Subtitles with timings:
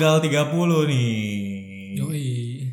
[0.00, 2.00] tanggal 30 nih.
[2.00, 2.24] Yoi.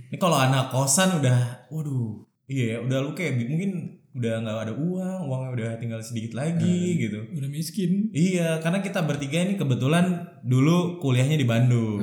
[0.08, 5.28] Ini kalau anak kosan udah, waduh, iya udah lu kayak mungkin udah nggak ada uang,
[5.28, 7.28] uangnya udah tinggal sedikit lagi gitu.
[7.36, 8.16] Udah miskin.
[8.16, 12.00] Iya, karena kita bertiga ini kebetulan dulu kuliahnya di Bandung.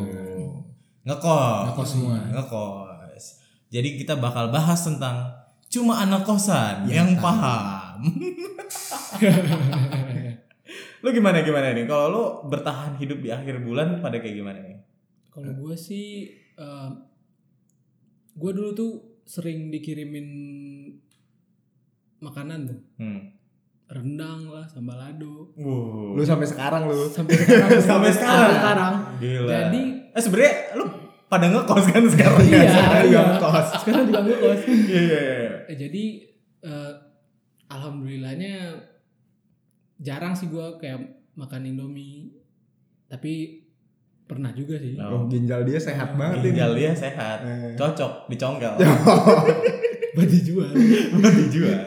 [1.09, 1.73] Ngekos.
[1.73, 2.21] Ngekos semua.
[2.29, 3.25] Ngekos.
[3.73, 5.33] Jadi kita bakal bahas tentang
[5.73, 8.05] cuma anak kosan yang paham.
[11.01, 11.89] lu gimana gimana nih?
[11.89, 14.85] Kalau lu bertahan hidup di akhir bulan pada kayak gimana nih?
[15.35, 16.91] Kalau gue sih, eh
[18.33, 18.93] gue dulu tuh
[19.25, 20.29] sering dikirimin
[22.21, 23.21] makanan tuh, Hmm.
[23.85, 25.53] rendang lah, sambal lado.
[25.59, 26.17] Wow.
[26.17, 27.05] Lu sampai sekarang lu.
[27.11, 27.83] Sampai sekarang.
[27.91, 28.39] Sampai sekarang.
[28.41, 28.95] Sampai sekarang.
[29.21, 29.51] Gila.
[29.51, 30.85] Jadi eh sebenarnya lu
[31.27, 32.43] pada ngekos kan sekarang?
[32.47, 33.21] Iya, sekarang iya.
[33.35, 33.67] ngekos.
[33.83, 34.61] sekarang juga ngekos.
[34.89, 35.51] Iya iya iya.
[35.69, 36.05] Eh, jadi
[36.63, 36.93] eh,
[37.67, 38.55] alhamdulillahnya
[39.99, 41.01] jarang sih gue kayak
[41.35, 42.31] makan indomie,
[43.11, 43.64] tapi
[44.25, 44.97] pernah juga sih.
[44.97, 46.45] Oh, ginjal dia sehat banget ini.
[46.51, 47.75] Ginjal dia sehat, Eh.
[47.75, 48.75] cocok dicongkel.
[50.15, 50.71] Buat dijual.
[51.13, 51.81] buat dijual.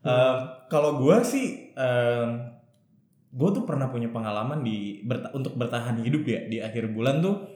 [0.00, 0.36] Em,
[0.68, 1.74] kalau gue sih,
[3.28, 7.50] gue tuh pernah punya pengalaman di berta- untuk bertahan hidup ya di akhir bulan tuh.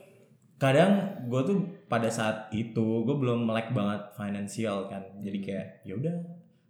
[0.59, 5.93] Kadang gue tuh pada saat itu gue belum melek banget finansial kan, jadi kayak ya
[5.95, 6.15] udah,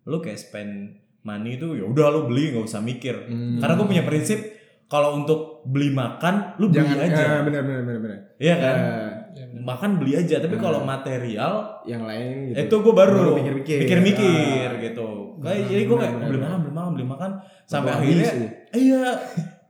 [0.05, 3.25] lu kayak spend money itu ya udah lu beli nggak usah mikir.
[3.25, 3.57] Hmm.
[3.57, 4.37] Karena gue punya prinsip
[4.85, 8.19] kalau untuk beli makan lu beli Jangan aja, eh, bener bener bener bener.
[8.37, 8.75] iya kan?
[9.29, 9.61] Ya, bener.
[9.61, 10.63] Makan beli aja, tapi Hmm.
[10.63, 12.57] kalau material yang lain gitu.
[12.59, 13.77] itu gue baru, mikir-mikir.
[13.83, 14.81] mikir-mikir Ah.
[14.81, 15.07] gitu
[15.37, 17.31] kayak jadi gue kayak beli makan beli makan beli makan
[17.63, 18.31] sampai Habis akhirnya
[18.73, 19.03] iya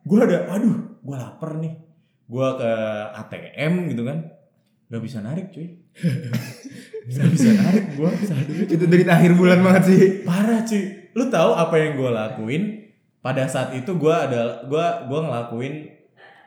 [0.01, 1.73] gue ada aduh gue lapar nih
[2.25, 2.71] gue ke
[3.15, 4.17] ATM gitu kan
[4.87, 5.67] nggak bisa narik cuy
[7.09, 8.09] nggak bisa narik gue
[8.67, 10.01] itu dari akhir bulan banget sih.
[10.23, 12.63] parah cuy lu tahu apa yang gue lakuin
[13.19, 15.73] pada saat itu gue ada gue gue ngelakuin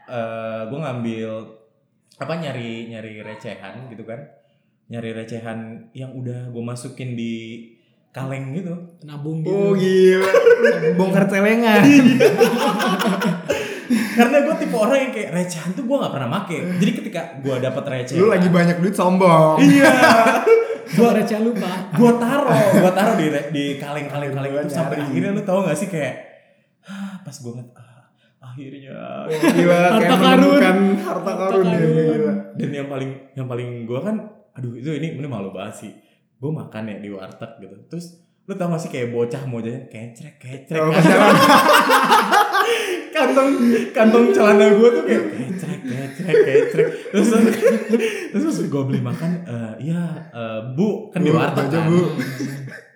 [0.02, 1.30] eh gue ngambil
[2.16, 4.20] apa nyari nyari recehan gitu kan
[4.88, 7.66] nyari recehan yang udah gue masukin di
[8.12, 9.48] kaleng gitu Nabung gitu.
[9.50, 10.28] Oh gila.
[11.00, 11.80] Bongkar celengan.
[14.12, 17.56] karena gue tipe orang yang kayak recehan tuh gue nggak pernah make jadi ketika gue
[17.58, 19.56] dapet recehan Lu lagi banyak duit sombong.
[19.60, 19.92] iya
[20.92, 21.88] Gua receh lupa.
[21.88, 25.72] gue taro gue taro di di kaleng kaleng kaleng itu sampai akhirnya lu tau gak
[25.72, 26.31] sih kayak
[27.22, 28.04] pas gue ngeliat ah,
[28.42, 30.60] akhirnya Oh, gila Harta karun.
[30.98, 31.94] harta karun ya karun.
[32.12, 32.32] gila.
[32.54, 34.16] dan yang paling yang paling gue kan
[34.52, 35.92] aduh itu ini ini malu banget sih
[36.36, 39.86] gue makan ya di warteg gitu terus lu tau gak sih kayak bocah mau jajan
[39.86, 40.98] kecrek kecrek Oh, kan?
[40.98, 41.34] pacaran.
[43.12, 43.50] kantong
[43.92, 47.28] kantong celana gue tuh kayak kecrek kecrek kecrek terus
[48.28, 51.86] terus pas gue beli makan eh iya eh, bu kan di Bu, warteg aja, kan
[51.86, 52.00] Bu.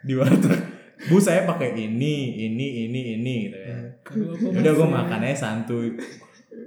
[0.03, 0.59] di warteg
[1.07, 3.66] bu saya pakai ini ini ini ini gitu ya
[4.05, 4.89] udah gue maksudnya?
[4.89, 5.95] makannya santuy.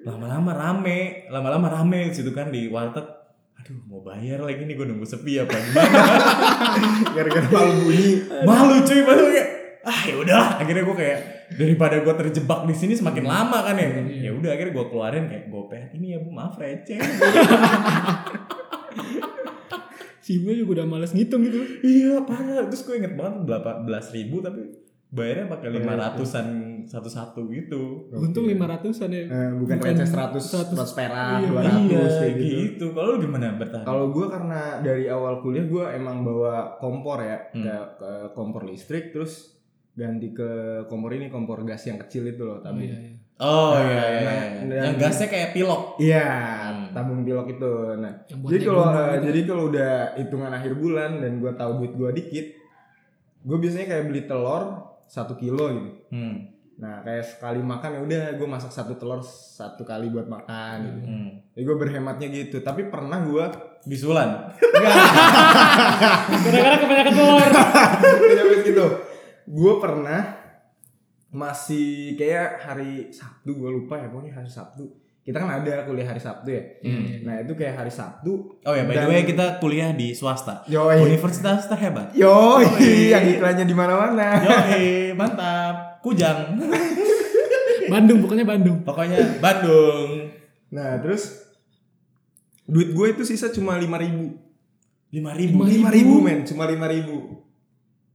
[0.05, 3.05] Lama-lama rame lama-lama rame di situ kan di warteg.
[3.59, 6.03] Aduh mau bayar lagi nih gue nunggu sepi apa gimana?
[7.15, 8.11] Gara-gara malu bunyi.
[8.47, 11.19] malu cuy malu kayak ah ya udah akhirnya gue kayak
[11.55, 13.87] daripada gue terjebak di sini semakin lama kan ya.
[13.89, 14.29] Iya.
[14.29, 15.63] ya udah akhirnya gue keluarin kayak gue
[15.99, 16.99] ini ya bu maaf receh.
[20.19, 21.57] Si gue juga udah males ngitung gitu.
[21.81, 22.69] iya parah.
[22.69, 24.61] Terus gue inget banget berapa belas ribu tapi
[25.09, 26.47] bayarnya pakai lima ratusan
[26.85, 29.25] satu-satu gitu Untung lima ratusan ya.
[29.25, 30.69] Eh, bukan, receh 100, 100.
[30.69, 32.53] 100 perak, Iya, 200 iya kayak gitu.
[32.55, 37.19] gitu kalau lu gimana bertahan Kalau gue karena dari awal kuliah gue emang bawa kompor
[37.19, 37.61] ya, Hmm.
[37.61, 39.57] ke, ke kompor listrik terus
[39.91, 40.49] ganti ke
[40.85, 43.11] kompor ini kompor gas yang kecil itu loh Oh tapi iya iya.
[43.39, 44.61] oh Nah, iya, iya, nah, iya.
[44.61, 46.27] dan- yang gasnya kayak pilok Iya,
[46.69, 46.85] Hmm.
[46.91, 47.71] tabung pilok itu.
[47.95, 49.01] Nah, jadi kalau gitu.
[49.25, 52.47] jadi kalau udah hitungan akhir bulan dan gue tahu duit gue dikit,
[53.41, 54.63] gue biasanya kayak beli telur
[55.09, 55.89] satu kilo gitu.
[56.13, 56.37] hmm.
[56.79, 61.01] Nah, kayak sekali makan ya udah gue masak satu telur satu kali buat makan gitu.
[61.11, 61.29] hmm.
[61.51, 62.63] Jadi gue berhematnya gitu.
[62.63, 63.45] Tapi pernah gue
[63.83, 64.47] bisulan
[66.45, 67.49] Gara-gara kebanyakan telur.
[68.31, 68.85] tidak gitu.
[69.49, 70.39] Gue pernah
[71.29, 74.87] masih kayak hari Sabtu gue lupa ya pokoknya hari Sabtu.
[75.29, 76.63] Kita kan ada kuliah hari Sabtu ya.
[76.81, 77.21] Hmm.
[77.21, 78.57] Nah itu kayak hari Sabtu.
[78.59, 81.05] oh ya by the way kita kuliah di swasta Yoi.
[81.05, 83.07] universitas terhebat Yoi, Yoi.
[83.13, 84.41] yang iklannya di mana-mana.
[84.41, 86.57] Yoi, mantap kujang
[87.93, 88.77] Bandung pokoknya Bandung.
[88.81, 90.33] pokoknya Bandung
[90.69, 91.45] Nah, terus
[92.63, 94.33] duit gue itu sisa cuma lima ribu.
[95.09, 97.41] lima ribu Lima ribu men, cuma lima ribu.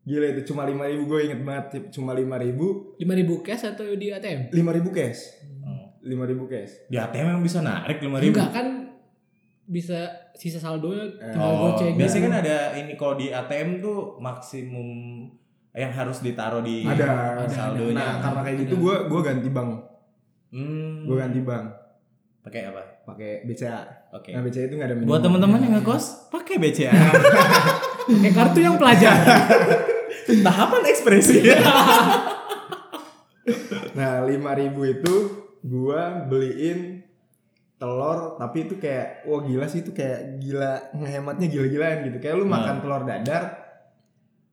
[0.03, 3.83] Gila itu cuma lima ribu gue inget banget, cuma lima ribu, Lima ribu cash atau
[3.89, 4.51] di ATM?
[4.51, 5.35] lima ribu cash.
[6.05, 6.85] Lima ribu cash.
[6.87, 8.67] di ATM yang bisa narik lima ribu Enggak kan
[9.65, 11.97] bisa sisa saldo tinggal Oh, goceng.
[11.97, 14.89] biasanya kan ada ini kalau di ATM tuh maksimum
[15.73, 17.97] yang harus ditaruh di ada, ada, saldonya.
[17.97, 19.71] Nah, karena kayak gitu gue gue ganti bank,
[20.49, 21.03] Hmm.
[21.03, 21.67] gue ganti bank,
[22.41, 22.83] Pakai apa?
[23.03, 23.83] pakai BCA.
[24.13, 24.31] Oke.
[24.31, 25.11] Nah BCA itu nggak ada minimum.
[25.11, 26.93] Buat teman-teman yang ngekos, pakai BCA.
[28.05, 29.17] Pakai kartu yang pelajar.
[30.29, 31.41] Tahapan ekspresi.
[33.95, 34.41] Nah 5000
[34.91, 35.15] itu
[35.65, 37.01] gua beliin
[37.75, 42.19] telur tapi itu kayak wah gila sih itu kayak gila ngehematnya gila-gilaan gitu.
[42.19, 42.53] Kayak lu Nah.
[42.55, 43.43] makan telur dadar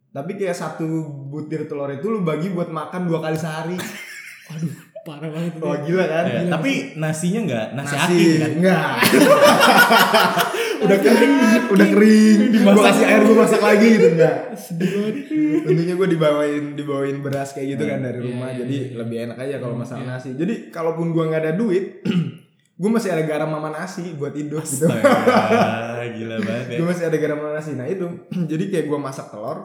[0.10, 0.88] tapi kayak satu
[1.28, 3.75] butir telur itu lu bagi buat makan dua kali sehari.
[4.48, 5.63] Waduh, parah banget itu.
[5.63, 6.25] Wah gila kan?
[6.28, 8.52] Ya, tapi nasinya enggak nasi, Nasi aking kan.
[8.57, 8.88] enggak.
[10.81, 11.33] udah kering,
[11.69, 12.39] udah kering.
[12.62, 14.36] Gua kasih air gua masak lagi gitu enggak.
[14.54, 15.16] Sedih banget.
[15.62, 18.98] Tentunya gue dibawain dibawain beras kayak gitu kan dari Iya, rumah, iya, jadi iya.
[18.98, 20.33] lebih enak aja kalau masak nasi.
[20.33, 22.01] Jadi kalaupun gue nggak ada duit,
[22.81, 24.88] gue masih ada garam sama nasi buat hidup gitu.
[24.89, 26.78] Gila banget ya.
[26.81, 27.72] gue masih ada garam sama nasi.
[27.78, 28.06] Nah itu,
[28.51, 29.57] jadi kayak gue masak telur,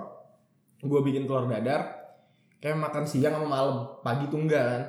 [0.78, 1.80] gue bikin telur dadar,
[2.58, 4.82] kayak makan siang sama malam, pagi tuh enggak kan.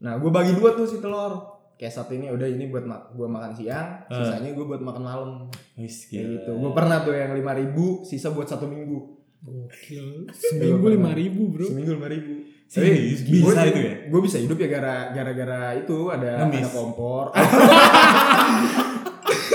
[0.00, 1.49] Nah gue bagi dua tuh si telur.
[1.80, 4.12] Kayak satu ini udah ini buat ma gue makan siang, Eh.
[4.12, 5.30] sisanya gue buat makan malam.
[5.74, 6.50] Wis, Kayak gitu.
[6.54, 9.16] Gue pernah tuh yang 5000 sisa buat satu minggu.
[9.40, 10.28] Gokil.
[10.28, 11.64] Seminggu lima ribu bro.
[11.64, 12.44] Seminggu lima ribu.
[12.68, 13.92] Serius, bisa itu ya?
[14.06, 16.60] Gue bisa hidup ya gara gara-gara itu ada Ngemis.
[16.60, 17.32] ada kompor.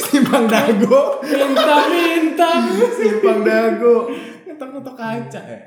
[0.06, 2.50] simpang dago, Minta minta.
[2.92, 4.10] simpang dago.
[4.44, 5.60] Ngetok-ngetok kaca ya.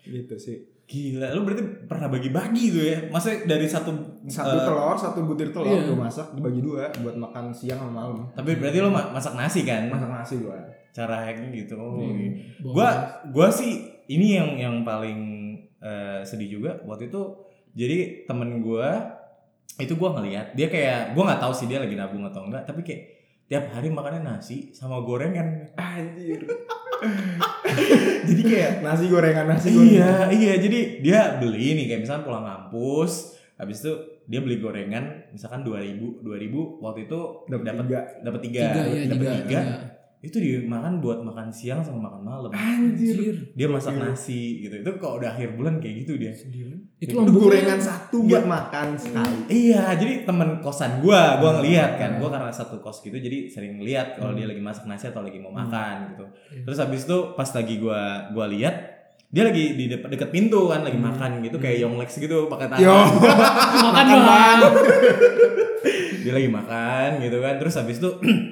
[0.00, 0.56] Gitu sih.
[0.90, 2.98] Gila, lu berarti pernah bagi-bagi tuh ya?
[3.08, 3.94] Masa dari satu
[4.26, 5.86] Satu eh, telur, satu butir telur Iya.
[5.86, 8.26] gue masak dibagi dua buat makan siang sama malam.
[8.32, 9.86] Tapi berarti lo ma- masak nasi kan?
[9.86, 10.58] Masak nasi gue.
[10.90, 11.78] Cara hacknya gitu.
[11.78, 12.34] Oh, Hmm.
[12.66, 12.90] Gua
[13.30, 13.78] gua sih
[14.08, 15.18] ini yang yang paling
[15.78, 17.22] eh, sedih juga waktu itu
[17.70, 19.14] jadi temen gua
[19.76, 22.82] itu gua ngeliat dia kayak gua nggak tahu sih dia lagi nabung atau enggak tapi
[22.82, 23.02] kayak
[23.46, 26.42] tiap hari makannya nasi sama gorengan Anjir.
[28.28, 29.90] jadi kayak Nasi gorengan nasi gorengan.
[29.90, 33.12] iya iya jadi dia beli nih kayak misalnya pulang kampus
[33.56, 33.92] habis itu
[34.24, 38.00] dia beli gorengan misalkan 2000 2000 waktu itu Dapat dapat tiga.
[38.22, 39.32] dapat tiga tiga ya dapat tiga.
[39.36, 39.76] tiga iya.
[40.20, 42.50] Itu dimakan buat makan siang sama makan malam.
[42.50, 43.48] Anjir.
[43.50, 44.04] dia masak Gokil.
[44.06, 44.74] nasi gitu.
[44.76, 46.28] Itu kalau udah akhir bulan kayak gitu dia.
[46.28, 46.76] Banget.
[47.00, 49.48] Itu, Itu gorengan satu buat makan sekali.
[49.48, 52.10] iya jadi temen kosan gua gua ngeliat kan.
[52.16, 55.36] Gua karena satu kos gitu jadi sering ngeliat kalau dia lagi masak nasi atau lagi
[55.36, 56.24] mau makan gitu.
[56.50, 56.62] Iya.
[56.62, 58.00] terus habis itu pas lagi gua
[58.30, 58.76] gua lihat
[59.26, 62.92] dia lagi di dep- deket pintu kan lagi makan gitu kayak Yonglex gitu pakai Yo.
[62.92, 63.06] tangan
[63.86, 64.74] makan bang.
[66.20, 67.54] dia lagi makan gitu kan.
[67.56, 68.10] Terus habis itu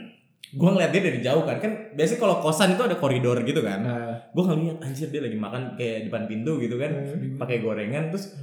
[0.56, 1.56] gua ngeliat dia dari jauh kan.
[1.60, 3.80] Kan biasanya kalau kosan itu ada koridor gitu kan.
[3.84, 6.90] Nah, gua ngeliat anjir dia lagi makan kayak depan pintu gitu kan.
[7.36, 8.38] Pakai gorengan terus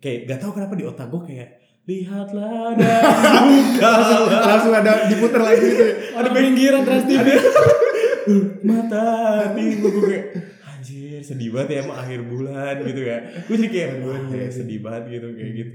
[0.00, 1.48] kayak gak tahu kenapa di otak gue kayak
[1.84, 3.02] lihatlah dan
[3.76, 4.08] bukalah
[4.48, 5.84] langsung ada diputer lagi gitu.
[6.16, 7.28] Ada pinggiran trans TV.
[8.66, 9.04] mata
[9.48, 10.26] hati gue kayak
[10.62, 13.18] anjir sedih banget ya emang akhir bulan gitu ya
[13.48, 15.72] gue jadi kayak wah kayak sedih banget gitu kayak gitu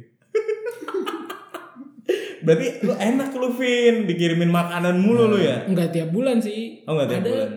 [2.45, 6.85] berarti lu enak lu Vin dikirimin makanan mulu lu ya Enggak tiap bulan sih.
[6.85, 7.49] oh nggak tiap Ada bulan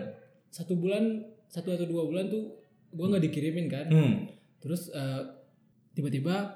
[0.49, 1.03] Satu bulan,
[1.45, 2.43] satu atau dua bulan tuh
[2.89, 3.85] gua nggak dikirimin kan.
[3.85, 4.13] hmm
[4.59, 5.21] Terus eh,
[5.91, 6.49] tiba-tiba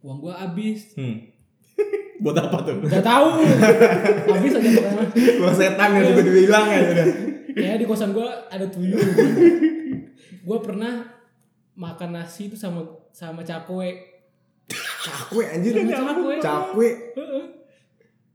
[0.00, 0.92] uang gua habis.
[0.94, 1.32] hmm
[2.22, 3.42] buat apa tuh Gak tahu.
[4.28, 5.06] habis aja pokoknya.
[5.36, 7.06] Gua setan ya juga dibilang ya udah.
[7.50, 8.98] Kayak di kosan gua ada tuyul.
[10.46, 11.06] gua pernah
[11.74, 14.13] makan nasi itu sama sama cakwe.
[15.04, 15.72] Cakwe anjir.
[15.76, 16.34] Sama cakwe.
[16.40, 17.44] Cakwe Heeh,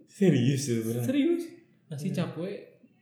[0.06, 1.06] serius tuh beneran.
[1.06, 1.44] serius.
[1.90, 2.50] Nasi cakwe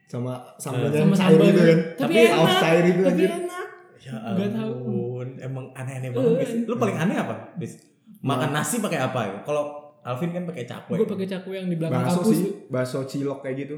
[0.08, 1.80] sama sambalnya sama sambal gitu kan.
[2.00, 2.80] Tapi Saus enak.
[2.82, 3.30] itu Tapi anjir.
[3.36, 3.68] enak.
[3.98, 4.72] Ya Nggak tahu.
[4.72, 6.52] ampun, emang aneh-aneh banget Bis.
[6.64, 7.36] Lu paling aneh apa?
[7.60, 7.74] Bis?
[8.24, 9.38] Makan nasi pakai apa ya?
[9.44, 9.64] Kalau
[10.00, 10.96] Alvin kan pakai cakwe.
[10.96, 12.32] Gue pakai cakwe yang di belakang Bakso kampus.
[12.32, 13.76] sih, bakso cilok kayak gitu.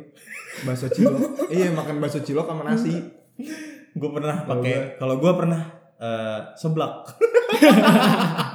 [0.62, 1.18] Bakso cilok.
[1.50, 2.94] iya, makan bakso cilok sama nasi.
[4.00, 5.62] Gue pernah pakai kalau gua pernah
[5.98, 7.10] eh, seblak.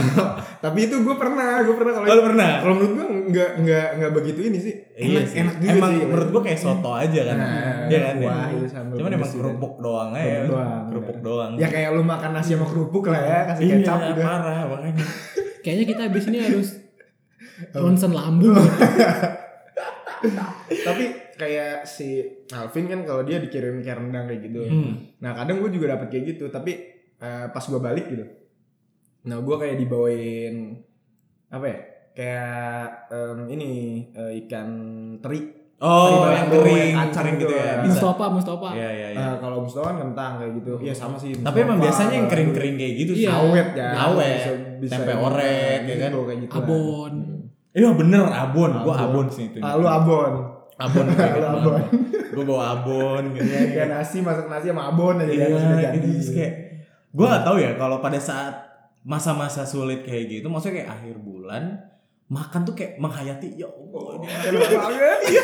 [0.64, 2.50] Tapi itu gue pernah, gue pernah kalau Kalau pernah?
[2.58, 4.74] kalau menurut gue nggak nggak nggak begitu ini sih.
[4.92, 5.36] Iya Enak, sih.
[5.38, 6.04] enak juga emang sih.
[6.04, 7.36] menurut gua kayak soto aja kan.
[7.36, 8.14] Nah, Iya kan?
[8.20, 8.80] wah, ya?
[8.92, 10.20] Cuman emang kerupuk doang aja.
[10.20, 11.50] Kerupuk doang, Kerupuk doang.
[11.56, 14.14] Ya kayak lu makan nasi sama kerupuk lah ya, kasih iya, kecap udah.
[14.18, 15.04] parah makanya.
[15.64, 16.68] Kayaknya kita abis ini harus
[17.76, 18.56] ronsen lambung.
[20.80, 21.04] Tapi
[21.34, 24.60] kayak si Alvin kan kalau dia dikirim kayak rendang kayak gitu.
[24.62, 24.92] Hmm.
[25.18, 26.76] Nah kadang gue juga dapet kayak gitu, tapi
[27.16, 28.24] eh, pas gue balik gitu.
[29.20, 30.54] Nah gue kayak dibawain
[31.48, 31.78] apa ya?
[32.10, 33.70] Kayak em, ini
[34.12, 34.68] eh, ikan
[35.18, 35.40] teri.
[35.80, 37.64] Oh, Teri yang kering, kering gitu gitu ya.
[37.64, 37.74] ya.
[37.80, 38.04] Bisa.
[38.04, 38.68] Mustafa, Mustafa.
[38.76, 39.18] Iya, iya, iya.
[39.18, 40.72] Nah, kalau Mustafa kan kentang kayak gitu.
[40.76, 41.32] Iya sama sih.
[41.32, 43.24] Tapi emang Mustafa, biasanya yang kering-kering kayak gitu sih.
[43.24, 43.32] Iya.
[43.40, 43.88] awet ya.
[43.96, 44.36] Awet.
[44.36, 46.10] Bisa, bisa Tempe orek, ya kan?
[46.12, 46.52] gitu, kayak gitu.
[46.52, 47.14] Abon.
[47.70, 49.08] Iya bener abon, gua Abon.
[49.08, 49.58] abon sih itu.
[49.64, 50.32] Ah, lu abon.
[50.76, 51.04] abon
[51.40, 51.80] Lu abon.
[52.30, 55.98] gue bawa abon gitu Kayak nasi masak nasi sama abon aja iya kan, jadi.
[55.98, 56.52] gitu kayak
[57.10, 58.54] gue gak tahu ya kalau pada saat
[59.00, 61.90] masa-masa sulit kayak gitu maksudnya kayak akhir bulan
[62.30, 65.18] makan tuh kayak menghayati ya Allah Enak banget.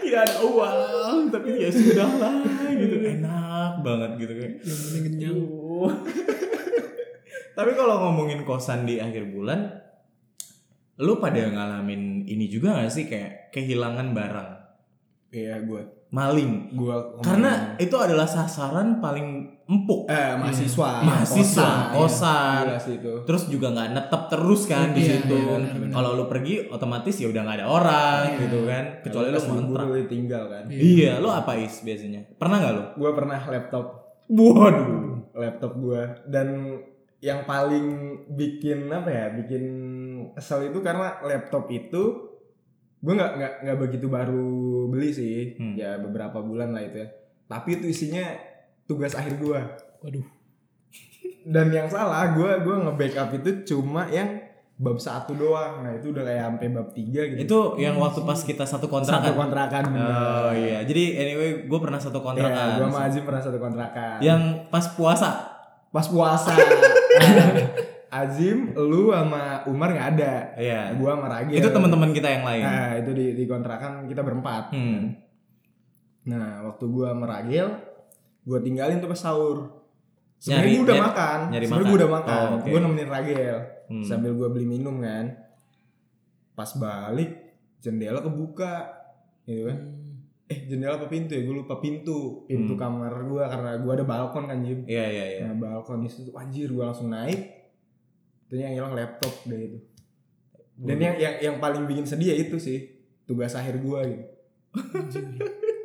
[0.00, 2.40] tidak ada uang tapi ya sudah lah
[2.72, 4.52] gitu enak banget gitu kayak.
[4.64, 5.38] Yang penting kenyang.
[7.58, 9.66] Tapi kalau ngomongin kosan di akhir bulan
[10.98, 13.10] lu pada ngalamin ini juga gak sih?
[13.10, 14.50] Kayak kehilangan barang.
[15.34, 15.97] Iya gue.
[16.08, 16.72] Maling.
[16.72, 20.08] Gue karena itu adalah sasaran paling empuk.
[20.08, 23.12] Eh mahasiswa, Mahasiswa, kosan, itu.
[23.28, 25.36] terus juga nggak netep terus kan di Iya, situ.
[25.36, 28.40] iya, kalau lu pergi otomatis ya udah nggak ada orang Iya.
[28.40, 28.84] gitu kan.
[29.04, 29.84] Kecuali lu ngontrak.
[29.84, 30.64] lu tinggal kan.
[30.72, 30.80] Iya.
[30.80, 31.12] iya.
[31.20, 32.24] lu apa is biasanya?
[32.40, 32.84] Pernah nggak lu?
[32.96, 33.86] Gue pernah laptop,
[34.32, 34.88] waduh.
[35.36, 36.48] Laptop gue dan
[37.18, 37.86] yang paling
[38.32, 39.64] bikin apa ya, bikin
[40.32, 42.02] kesel itu karena laptop itu
[42.98, 44.50] gue nggak nggak nggak begitu baru
[44.86, 45.74] beli sih, Hmm.
[45.74, 47.08] ya beberapa bulan lah itu ya.
[47.46, 48.24] Tapi itu isinya
[48.84, 49.60] tugas akhir gue.
[49.98, 50.26] waduh
[51.44, 54.42] Dan yang salah gue gue nge-backup itu cuma yang
[54.76, 55.80] bab satu doang.
[55.80, 57.38] Nah itu udah kayak sampai bab tiga gitu.
[57.40, 59.82] itu yang waktu pas kita satu kontrakan satu kontrakan.
[59.90, 64.16] oh iya jadi anyway gue pernah satu Iya, kontrakan gue sama Azim pernah satu kontrakan.
[64.20, 65.30] yang pas puasa
[65.88, 66.52] Pas puasa.
[66.52, 67.48] Nah,
[68.10, 70.34] Azim, lu sama Umar nggak ada.
[70.54, 71.54] iya Gua sama Ragil.
[71.54, 74.70] itu teman-teman kita yang lain Nah, itu di, di kontrakan kita berempat.
[74.70, 75.00] hmm.
[76.24, 77.68] Nah, waktu gua sama Ragil,
[78.42, 79.58] gua tinggalin tuh pas sahur.
[80.36, 81.38] Sebenarnya gua udah nyari- makan.
[81.48, 82.38] nyari Sebenarnya gua udah makan.
[82.44, 82.68] Oh, oke.
[82.68, 83.38] Gua nemenin Ragil
[83.88, 84.02] Hmm.
[84.02, 85.24] sambil gua beli minum kan.
[86.54, 87.30] Pas balik
[87.78, 88.88] jendela kebuka.
[89.42, 89.78] Gitu kan.
[90.46, 91.42] Eh, jendela apa pintu ya?
[91.42, 92.44] Gue lupa pintu.
[92.44, 92.80] Pintu Hmm.
[92.80, 94.80] kamar gua karena gua ada balkon kan, Jim.
[94.84, 97.57] iya iya iya Nah, balkon itu anjir gua langsung naik.
[98.48, 99.78] Ternyata yang hilang laptop deh itu.
[100.78, 102.88] Dan yang, yang yang paling bikin sedih ya itu sih
[103.28, 104.24] tugas akhir gua gitu.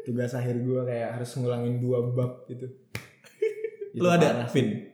[0.08, 2.68] tugas akhir gua kayak harus ngulangin dua bab gitu.
[3.98, 4.48] lu Itu ada.
[4.48, 4.94] Vin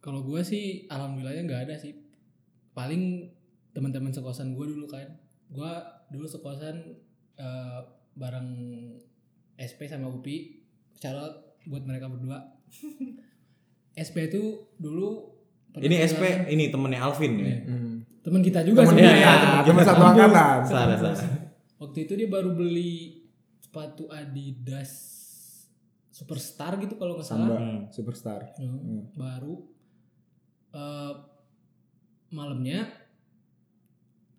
[0.00, 1.92] kalau gue sih alhamdulillahnya nggak ada sih
[2.72, 3.28] paling
[3.76, 5.20] teman-teman sekosan gue dulu kan
[5.52, 5.72] gue
[6.10, 6.96] dulu sekosan
[7.36, 7.80] eh,
[8.16, 8.50] bareng
[9.60, 10.64] SP sama UPI
[10.96, 11.28] cara
[11.68, 12.40] buat mereka berdua
[14.00, 15.39] SP itu dulu
[15.76, 17.58] ini SP ini temennya Alvin ya Iya.
[17.64, 17.94] Hmm.
[18.20, 20.58] teman kita juga Temen Iya, sebenarnya iya, temen kita satu angkatan.
[20.62, 21.28] salah salah
[21.78, 23.24] waktu itu dia baru beli
[23.58, 24.92] sepatu Adidas
[26.10, 27.80] Superstar gitu kalau nggak Samba salah Hmm.
[27.88, 28.40] superstar.
[28.54, 29.02] Hmm, Hmm.
[29.14, 29.54] baru
[30.70, 31.12] eh,
[32.30, 32.86] malamnya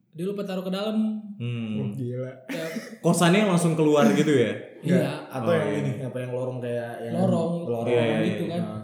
[0.09, 1.89] dia lupa taruh ke dalam Hmm.
[1.91, 2.27] Gila.
[2.45, 2.65] ya,
[2.99, 5.79] kosannya langsung keluar gitu ya iya Atau Oh, yang iya.
[5.81, 7.51] ini apa yang lorong kayak yang Lorong.
[7.65, 8.51] lorong Iya, iya, gitu iya.
[8.51, 8.79] kan Nah,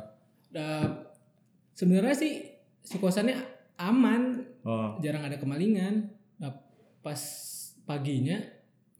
[0.49, 0.81] Nah,
[1.77, 2.33] sebenarnya sih
[2.81, 3.37] si kosannya
[3.77, 6.09] aman oh jarang ada kemalingan
[6.41, 6.49] nah
[7.05, 7.21] pas
[7.85, 8.41] paginya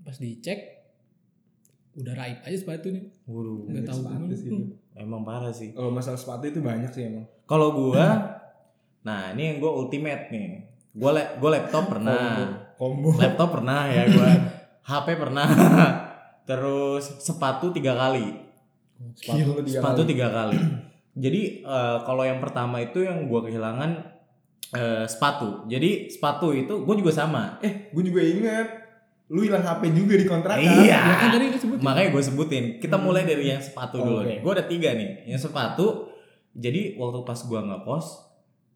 [0.06, 0.78] pas dicek
[1.98, 4.58] udah raib aja sepatunya waduh nggak tahu sepatu sih itu.
[4.94, 7.26] emang parah sih Kalau masalah sepatu itu banyak sih emang.
[7.50, 8.06] Kalau gua,
[9.08, 10.68] nah ini yang gua ultimate nih.
[10.92, 12.22] Gua le gua laptop pernah,
[12.76, 13.16] Combo.
[13.16, 14.30] laptop pernah ya gua,
[14.84, 15.48] HP pernah,
[16.50, 18.36] terus sepatu tiga kali,
[19.16, 20.10] Sepatu tiga sepatu kali.
[20.12, 20.60] tiga kali.
[21.18, 23.92] Jadi eh, kalau yang pertama itu yang gua kehilangan
[24.70, 25.66] eh, sepatu.
[25.66, 27.58] Jadi sepatu itu gua juga sama.
[27.60, 28.68] Eh, gue juga inget.
[29.28, 30.64] Lu hilang HP juga di kontrakan.
[30.64, 30.96] Iya.
[30.96, 32.64] ya kan tadi disebut Makanya gue sebutin.
[32.78, 34.30] Kita mulai dari yang sepatu dulu Oke.
[34.30, 34.38] nih.
[34.40, 35.28] Gue ada tiga nih.
[35.28, 36.08] Yang sepatu.
[36.54, 38.08] Jadi waktu pas gue ngekos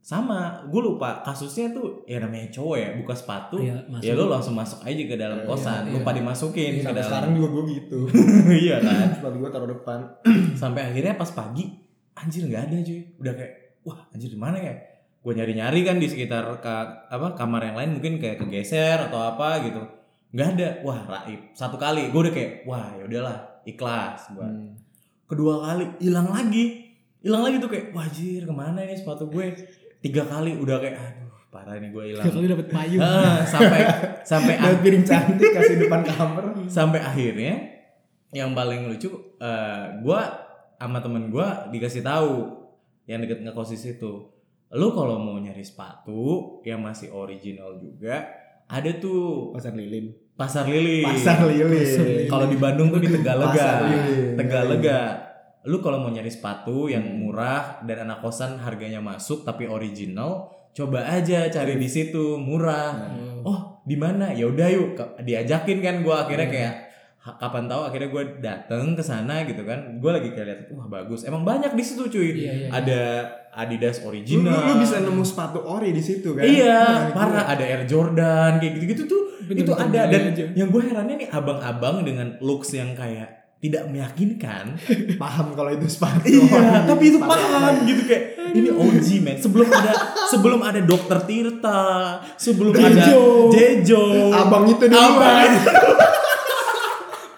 [0.01, 4.01] sama gue lupa kasusnya tuh ya namanya cowok ya buka sepatu Iya, masuk.
[4.01, 5.93] ya lu langsung masuk aja ke dalam Iya, kosan iya.
[5.93, 7.99] lupa dimasukin ke Sampai dalam sekarang juga gue gitu.
[8.65, 9.99] iya kan Sepatu gue taruh depan.
[10.57, 11.69] sampai akhirnya pas pagi
[12.13, 13.01] anjir nggak ada cuy.
[13.17, 14.73] Udah kayak wah anjir di mana ya?
[15.21, 16.75] Gue nyari nyari kan di sekitar ka,
[17.05, 19.81] apa kamar yang lain mungkin kayak kegeser atau apa gitu.
[20.31, 20.69] Nggak ada.
[20.81, 21.53] Wah raib.
[21.53, 24.73] Satu kali gue udah kayak wah ya udahlah ikhlas gue Hmm.
[25.25, 26.89] kedua kali hilang lagi.
[27.21, 29.53] Hilang lagi tuh kayak wajir ke mana ini sepatu gue?
[30.01, 32.25] Tiga kali udah kayak aduh parah nih gue hilang.
[32.25, 32.99] Kali dapat payung.
[32.99, 33.81] Ah, sampai
[34.25, 36.43] sampai Lihat piring cantik kasih depan kamar.
[36.65, 37.53] sampai akhirnya
[38.31, 40.21] yang paling lucu eh gue
[40.81, 42.49] sama temen gue dikasih tahu
[43.05, 44.11] yang deket ngekos di situ
[44.71, 48.25] lu kalau mau nyari sepatu yang masih original juga
[48.65, 50.15] ada tuh Pasar lilin.
[50.31, 51.03] pasar lilin.
[51.03, 52.25] Pasar lilin.
[52.31, 53.83] kalau di Bandung tuh di Tegalega.
[53.83, 54.39] Lilin.
[54.39, 54.99] Tegalega.
[55.67, 61.03] Lu kalau mau nyari sepatu yang murah dan anak kosan harganya masuk tapi original coba
[61.03, 63.11] aja cari di situ murah.
[63.43, 63.51] Oh.
[63.51, 64.31] oh di mana?
[64.31, 66.81] Ya udah yuk diajakin kan gue akhirnya kayak ha-
[67.21, 71.21] kapan tahu akhirnya gue dateng ke sana gitu kan gue lagi kayak lihat wah bagus
[71.21, 72.67] emang banyak di situ cuy Iya, iya, iya.
[72.71, 73.01] ada
[73.53, 76.41] Adidas Lu, original lu, lu bisa nemu sepatu ori di situ kan?
[76.41, 80.43] iya Nah, parah ada Air Jordan kayak gitu gitu tuh Bener-bener itu ada dan aja.
[80.55, 84.73] yang gue herannya nih abang-abang dengan looks yang kayak tidak meyakinkan
[85.21, 86.25] Paham kalau itu sepatu.
[86.25, 89.91] iya tapi itu sepatu paham gitu kayak ini OG men sebelum ada
[90.25, 91.81] sebelum ada dokter Tirta
[92.33, 93.53] sebelum ada Jejo.
[93.53, 94.97] Jejo Abang itu dulu.
[94.97, 95.51] Abang.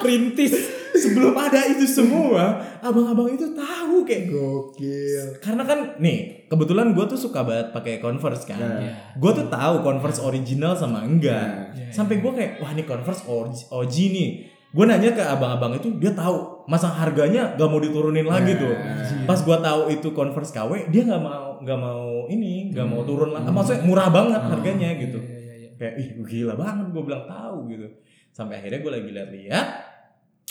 [0.03, 0.53] Perintis.
[0.93, 5.41] sebelum ada itu semua abang-abang itu tahu kayak Gokil.
[5.41, 8.61] karena kan nih kebetulan gue tuh suka banget pakai Converse kan.
[8.61, 8.93] Iya.
[9.17, 11.73] gue tuh tahu Converse original sama enggak Nah.
[11.73, 14.29] Iya, sampai gue kayak wah ini Converse OG, OG nih
[14.69, 19.25] gue nanya ke abang-abang itu dia tahu masa harganya gak mau diturunin lagi tuh Nah.
[19.25, 23.31] pas gue tahu itu Converse KW dia nggak mau nggak mau ini nggak mau turun
[23.31, 25.69] lah maksudnya murah banget harganya gitu Iya, iya, iya.
[25.73, 27.89] kayak ih gila banget gue bilang tahu gitu
[28.29, 29.67] sampai akhirnya gue lagi lihat-lihat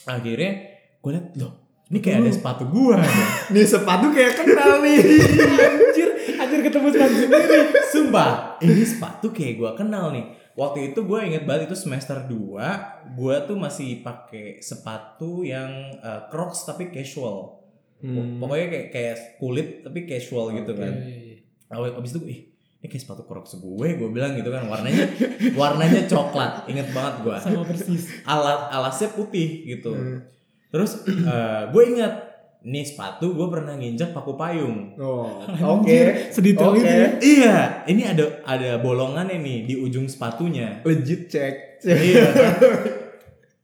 [0.04, 0.52] akhirnya
[0.98, 1.52] gue lihat loh
[1.86, 2.96] ini kayak ada sepatu gue
[3.52, 4.96] Nih sepatu kayak kenal nih.
[5.68, 7.58] Anjir, anjir ketemu sepatu sendiri.
[7.86, 12.32] sumpah ini sepatu kayak gue kenal nih waktu itu gue inget banget itu semester 2
[13.12, 15.68] gue tuh masih pakai sepatu yang
[15.98, 17.60] uh, Crocs tapi casual
[18.02, 18.42] Hmm.
[18.42, 20.92] pokoknya kayak kayak kulit tapi casual gitu Iya, kan.
[21.70, 22.40] Awal abis itu ih
[22.82, 25.06] ini kayak sepatu Crocs gue gue bilang gitu kan warnanya
[25.54, 28.10] warnanya coklat inget banget gue Sama persis.
[28.24, 30.18] alat alasnya putih gitu Hmm.
[30.68, 32.14] terus eh, gue ingat
[32.60, 35.82] nih sepatu gue pernah nginjak paku payung Oh, oke.
[35.82, 37.08] Anjir, sedetail itu ya.
[37.20, 41.54] iya ini ada ada bolongannya nih di ujung sepatunya Legit cek.
[41.82, 42.54] iya kan?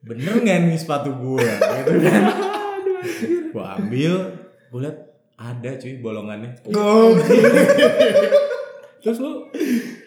[0.01, 2.23] bener nggak nih sepatu gue gitu kan
[3.49, 4.13] gue ambil
[4.69, 4.99] gue liat
[5.37, 7.19] ada cuy bolongannya Gokil.
[9.09, 9.33] Terus lu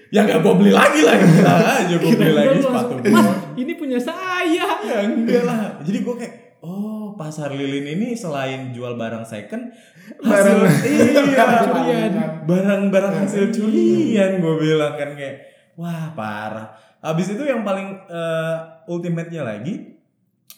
[0.10, 3.98] ya nggak gue beli lagi lah gila aja gue beli lagi sepatu Mas, ini punya
[3.98, 4.68] saya.
[4.78, 9.72] ya enggak lah jadi gue kayak oh pasar lilin ini selain jual barang second
[10.20, 11.24] Barang- iya
[11.64, 12.12] curian.
[12.44, 15.36] barang-barang hasil curian gue bilang kan kayak
[15.74, 18.56] wah parah abis itu yang paling eh,
[18.86, 19.96] ultimate-nya lagi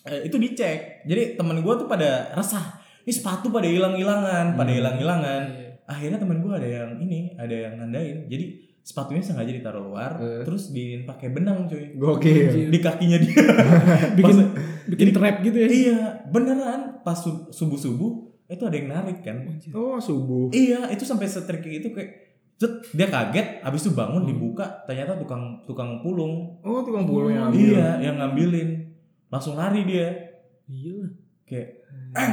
[0.04, 4.80] eh, itu dicek jadi temen gue tuh pada resah ini sepatu pada hilang-hilangan pada Hmm.
[4.82, 5.63] hilang-hilangan Iya.
[5.86, 8.26] Akhirnya temen gue ada yang ini ada yang nandain.
[8.26, 8.46] Jadi
[8.80, 10.44] sepatunya sengaja ditaruh luar Eh.
[10.44, 11.96] terus di pakai benang cuy.
[11.96, 12.68] Gokil.
[12.68, 13.32] di kakinya dia.
[14.18, 14.54] Bikin Pas-
[14.86, 15.68] bikin trap gitu ya.
[15.68, 17.00] iya beneran.
[17.02, 17.16] Pas
[17.50, 18.12] subuh subuh
[18.46, 19.40] itu ada yang narik kan.
[19.72, 20.52] Oh, subuh.
[20.52, 22.22] iya itu sampai setrik itu kayak
[22.54, 23.60] Zet, dia kaget.
[23.60, 24.30] Habis itu bangun Hmm.
[24.30, 26.60] dibuka ternyata tukang tukang pulung.
[26.62, 27.60] Oh, tukang pulung yang ambil.
[27.66, 28.70] iya yang ngambilin.
[29.28, 30.08] Langsung lari dia.
[30.64, 31.08] Iya
[31.44, 31.70] kayak
[32.14, 32.32] eh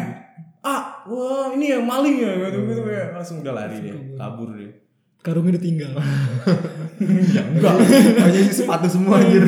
[0.61, 4.73] ah wah ini yang maling ya gitu gitu kayak langsung udah lari dia kabur dia
[5.21, 5.93] Karungnya ditinggal.
[7.37, 7.77] ya enggak
[8.25, 9.45] Hanya isi sepatu semua anjir.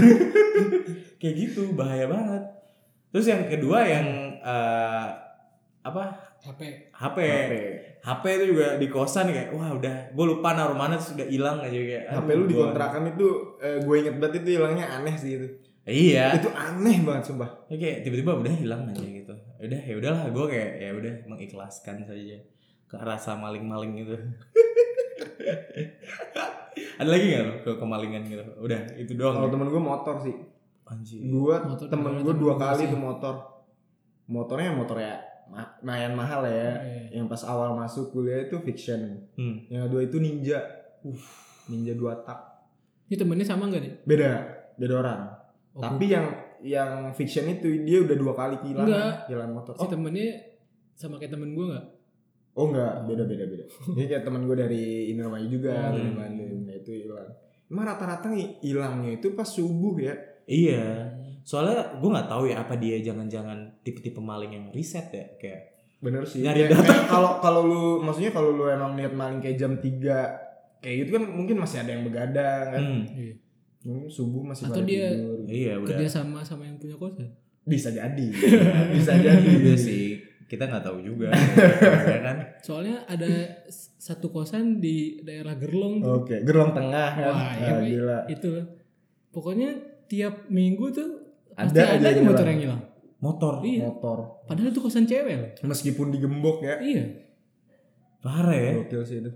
[1.20, 2.44] kayak gitu bahaya banget
[3.08, 4.04] terus yang kedua yang
[4.36, 5.06] eh,
[5.80, 6.02] apa
[6.44, 6.92] HP.
[6.92, 7.18] HP
[8.04, 11.64] HP itu juga di kosan kayak wah udah gue lupa naruh mana terus udah hilang
[11.64, 13.28] aja kayak HP lu di kontrakan itu
[13.62, 15.48] gue inget banget itu hilangnya aneh sih itu.
[15.84, 17.50] Iya Itu aneh banget sumpah.
[17.66, 22.02] Ya, kayak tiba-tiba udah hilang aja gitu udah ya udahlah gue kayak ya udah mengikhlaskan
[22.02, 22.38] saja
[22.84, 24.12] ke rasa maling-maling itu
[26.94, 29.52] ada lagi nggak lo ke kemalingan gitu udah itu doang Kalau ya?
[29.52, 30.36] temen gue motor sih.
[30.84, 32.90] anjir Gue Motor temen gue dua kali sih?
[32.90, 33.34] tuh motor.
[34.24, 35.16] Motornya motor ya
[35.46, 36.78] ma- lumayan mahal ya.
[36.78, 37.02] Iya.
[37.12, 39.24] Yang pas awal masuk kuliah itu fiction.
[39.32, 39.68] hmm.
[39.68, 40.58] Yang kedua itu ninja.
[41.64, 42.38] Ninja dua tak.
[43.06, 43.92] Ini temennya sama gak nih?
[44.02, 44.30] Beda,
[44.74, 45.20] beda orang.
[45.72, 46.26] Oh, Tapi yang
[46.60, 49.12] yang fiction itu dia udah dua kali kehilangan Enggak.
[49.24, 49.72] kehilangan motor.
[49.74, 50.28] si temennya
[50.92, 51.84] sama kayak temen gue gak?
[52.52, 53.64] Oh enggak, beda beda beda.
[53.90, 55.96] Jadi kayak teman gue dari Indramayu juga, Oh.
[55.96, 57.30] dari Bandung, nah, itu hilang.
[57.66, 60.14] Emang rata-rata nih hilangnya itu pas subuh ya.
[60.42, 61.08] iya
[61.40, 65.60] soalnya gue nggak tahu ya apa dia jangan-jangan tipe-tipe maling yang riset ya kayak
[65.98, 66.42] Bener sih.
[66.42, 67.06] Nyari data.
[67.08, 70.02] Kalau kalau lu maksudnya kalau lu emang niat maling kayak jam 3
[70.78, 72.82] kayak gitu kan mungkin masih ada yang begadang kan.
[72.82, 73.34] hmm, Iya.
[73.82, 75.38] Mungkin subuh masih Atau dia- tidur.
[75.44, 77.26] iya udah Kerja sama sama yang punya kosan.
[77.62, 78.26] Bisa jadi.
[78.94, 79.42] Bisa jadi.
[79.56, 81.32] iya sih kita nggak tahu juga
[82.12, 83.26] ya kan Soalnya ada
[83.96, 86.20] satu kosan di daerah Gerlong tuh.
[86.20, 87.24] Oke, gerong tengah kan.
[87.26, 87.86] Wah, iya, Ah, Pi.
[87.88, 88.18] gila.
[88.26, 88.50] Itu
[89.30, 89.70] pokoknya
[90.06, 91.08] tiap minggu tuh
[91.50, 92.82] pasti Ada ada, aja yang motor yang hilang.
[93.18, 93.82] motor Iya.
[93.88, 94.18] Motor.
[94.44, 95.50] Padahal itu kosan cewek loh.
[95.64, 96.76] Meskipun digembok ya.
[96.78, 97.04] Iya.
[98.18, 99.32] parah ya Gokil sih itu.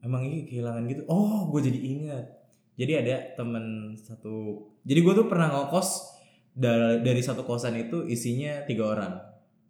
[0.00, 2.26] emang ini kehilangan gitu oh gue jadi ingat
[2.82, 3.64] jadi ada temen
[3.96, 4.34] satu
[4.82, 5.88] jadi gue tuh pernah ngekos
[6.52, 9.14] da- dari satu kosan itu isinya tiga orang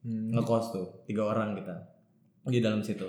[0.01, 0.33] Hmm.
[0.33, 1.77] ngekos tuh tiga orang kita
[2.44, 3.07] di dalam situ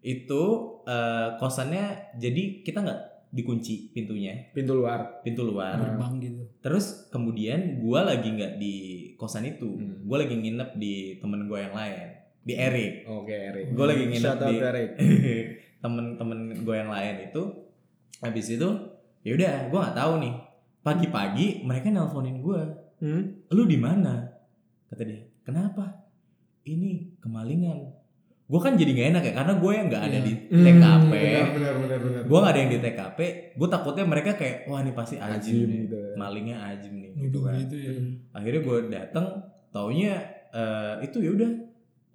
[0.00, 0.42] itu
[0.84, 5.18] eh, kosannya jadi kita nggak dikunci pintunya Pintu luar.
[5.20, 6.46] pintu luar Gerbang gitu.
[6.60, 8.74] terus kemudian gue lagi nggak di
[9.14, 9.98] kosan itu Hmm.
[10.00, 12.06] gue lagi nginep di temen gue yang lain
[12.40, 13.66] di Erik Oke, Erik.
[13.70, 14.90] gue lagi nginep Shout out di Erik.
[15.82, 17.42] temen-temen gue yang lain itu
[18.18, 18.68] habis itu
[19.20, 20.34] ya udah gue nggak tahu nih.
[20.80, 22.60] Pagi-pagi mereka nelponin gue
[22.98, 23.22] Hmm?
[23.48, 24.26] lu di mana?
[24.84, 25.20] kata dia.
[25.40, 26.02] Kenapa?
[26.62, 27.94] Ini kemalingan.
[28.44, 30.24] Gue kan jadi gak enak ya karena gue yang nggak ada Iya.
[30.24, 32.22] di Hmm, TKP benar benar benar benar.
[32.24, 33.18] Gue nggak ada yang di TKP
[33.54, 35.78] gue takutnya mereka kayak wah ini pasti ajim, Ajim nih.
[35.84, 35.98] gitu.
[36.14, 37.54] malingnya ajim nih gitu kan.
[37.58, 37.92] gitu ya.
[38.32, 39.26] Akhirnya gue datang
[39.68, 40.12] taunya
[40.48, 41.50] eh, itu ya udah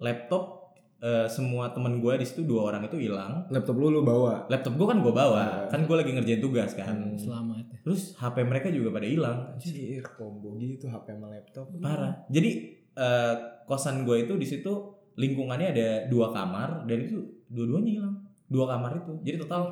[0.00, 0.63] laptop
[0.98, 3.46] eh, semua temen gue di situ dua orang itu hilang.
[3.48, 4.46] Laptop lu lu bawa?
[4.46, 5.38] Laptop gue kan gue bawa.
[5.38, 5.66] Ah.
[5.66, 6.94] kan gue lagi ngerjain tugas kan.
[6.94, 7.16] Hmm.
[7.16, 7.78] selamat ya.
[7.82, 9.38] Terus HP mereka juga pada hilang.
[9.52, 11.66] Anjir, combo gitu HP sama laptop.
[11.78, 12.24] parah.
[12.28, 12.50] Jadi
[12.92, 14.72] eh, kosan gue itu di situ
[15.14, 18.14] lingkungannya ada dua kamar dan itu dua-duanya hilang.
[18.46, 19.12] Dua kamar itu.
[19.22, 19.62] Jadi total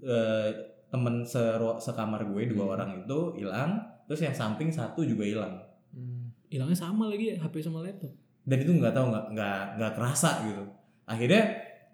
[0.00, 0.50] eh,
[0.88, 2.74] temen sero- sekamar gue dua Hmm.
[2.74, 3.76] orang itu hilang.
[4.04, 5.54] Terus yang samping satu juga hilang.
[6.48, 8.08] Hilangnya sama lagi ya HP sama laptop
[8.48, 10.64] dan itu nggak tahu nggak nggak nggak kerasa gitu
[11.04, 11.42] akhirnya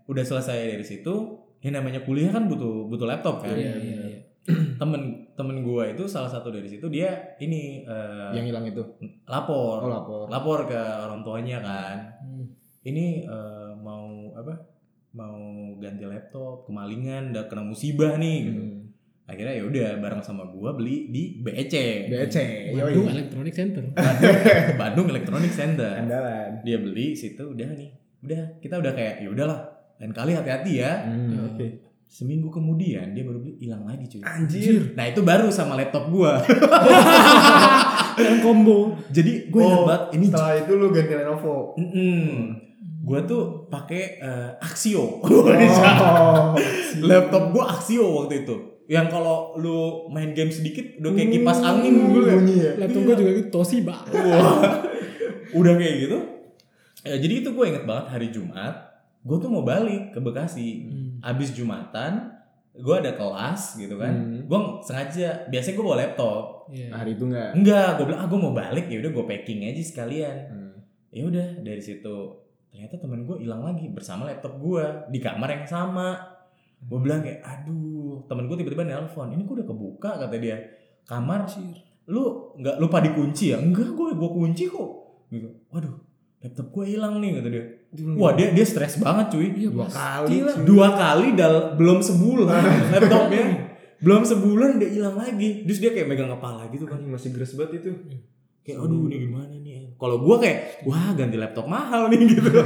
[0.07, 1.15] udah selesai dari situ
[1.61, 4.19] yang namanya kuliah kan butuh butuh laptop kan iya iya iya
[4.81, 5.01] temen
[5.33, 8.83] temen gue itu salah satu dari situ dia ini eh, Yang hilang itu.
[9.25, 10.25] lapor Oh lapor.
[10.29, 12.45] lapor ke orang tuanya kan Hmm.
[12.85, 14.53] ini eh, mau apa
[15.13, 15.41] mau
[15.79, 18.63] ganti laptop kemalingan udah kena musibah nih gitu.
[19.25, 19.31] Hmm.
[19.31, 21.73] akhirnya ya udah bareng sama gua beli di BEC
[22.07, 22.37] BC,
[22.71, 23.15] Bandung yoi.
[23.15, 23.83] Electronic Center
[24.75, 26.61] Bandung Electronic Center Andalan.
[26.61, 27.89] dia beli situ udah nih
[28.21, 29.65] udah kita udah kayak ya udahlah
[29.97, 31.67] lain kali hati-hati ya Hmm, Oke.
[32.05, 34.93] seminggu kemudian dia baru beli hilang lagi cuy Anjir.
[34.93, 36.45] nah itu baru sama laptop gua
[38.17, 41.57] yang combo jadi gue ingat Oh, banget ini Setelah itu lu ganti Lenovo.
[41.75, 42.23] Mm-mm.
[43.03, 45.45] gua tuh pakai eh, Axio Oh.
[47.03, 51.95] laptop gua Axio waktu itu yang kalau lu main game sedikit udah kayak kipas angin
[51.95, 52.73] Hmm, gue bunyi ya.
[52.77, 54.85] laptop gue juga gitu Toshiba Wah,
[55.59, 56.19] udah kayak gitu.
[57.01, 58.75] Ya, jadi itu gue inget banget hari Jumat,
[59.21, 60.69] gue tuh mau balik ke Bekasi.
[60.83, 61.09] Hmm.
[61.21, 62.33] Abis Jumatan,
[62.73, 64.13] gue ada kelas gitu kan.
[64.13, 64.41] Hmm.
[64.45, 66.45] Gue sengaja, biasanya gue bawa laptop.
[66.67, 66.89] Iya.
[66.91, 67.51] Hari itu enggak.
[67.55, 70.37] Enggak, gue bilang ah gue mau balik ya udah gue packing aja sekalian.
[70.49, 70.75] Hmm.
[71.09, 72.17] Ya udah dari situ
[72.69, 76.34] ternyata temen gue hilang lagi bersama laptop gue di kamar yang sama.
[76.85, 78.25] Gue bilang kayak aduh.
[78.29, 80.57] Temen gue tiba-tiba nelpon ini kok udah kebuka kata dia.
[81.05, 81.49] Kamar
[82.05, 83.59] lu nggak lupa dikunci ya?
[83.61, 84.91] Enggak gue gue kunci kok.
[85.33, 85.49] Gitu.
[85.73, 87.65] Waduh laptop gue hilang nih kata dia.
[88.21, 89.49] Wah dia dia stres banget cuy.
[89.49, 90.37] Iya, Dua kali,
[90.69, 93.45] dua kali dal belum sebulan laptopnya.
[94.05, 95.65] Belum sebulan dia hilang lagi.
[95.65, 97.01] Terus dia kayak megang kepala gitu kan.
[97.01, 97.97] Masih gres banget itu.
[98.65, 99.93] kayak aduh ini gimana nih?
[99.97, 102.49] Kalau gue kayak wah ganti laptop mahal nih gitu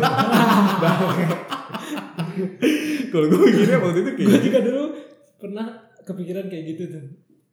[3.08, 4.84] kalau gue mikirnya waktu itu kayak gue juga dulu
[5.36, 5.66] pernah
[6.00, 7.04] kepikiran kayak gitu tuh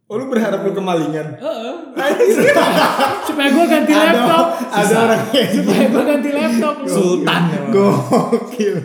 [0.06, 1.34] Oh lu berharap lu kemalingan?
[1.36, 1.74] Heeh.
[3.26, 5.65] supaya gue ganti Ada laptop ada orang kayak gitu.
[5.65, 6.88] supaya gue ganti laptop lu.
[6.88, 7.72] sultan emang.
[7.74, 8.76] Gokil.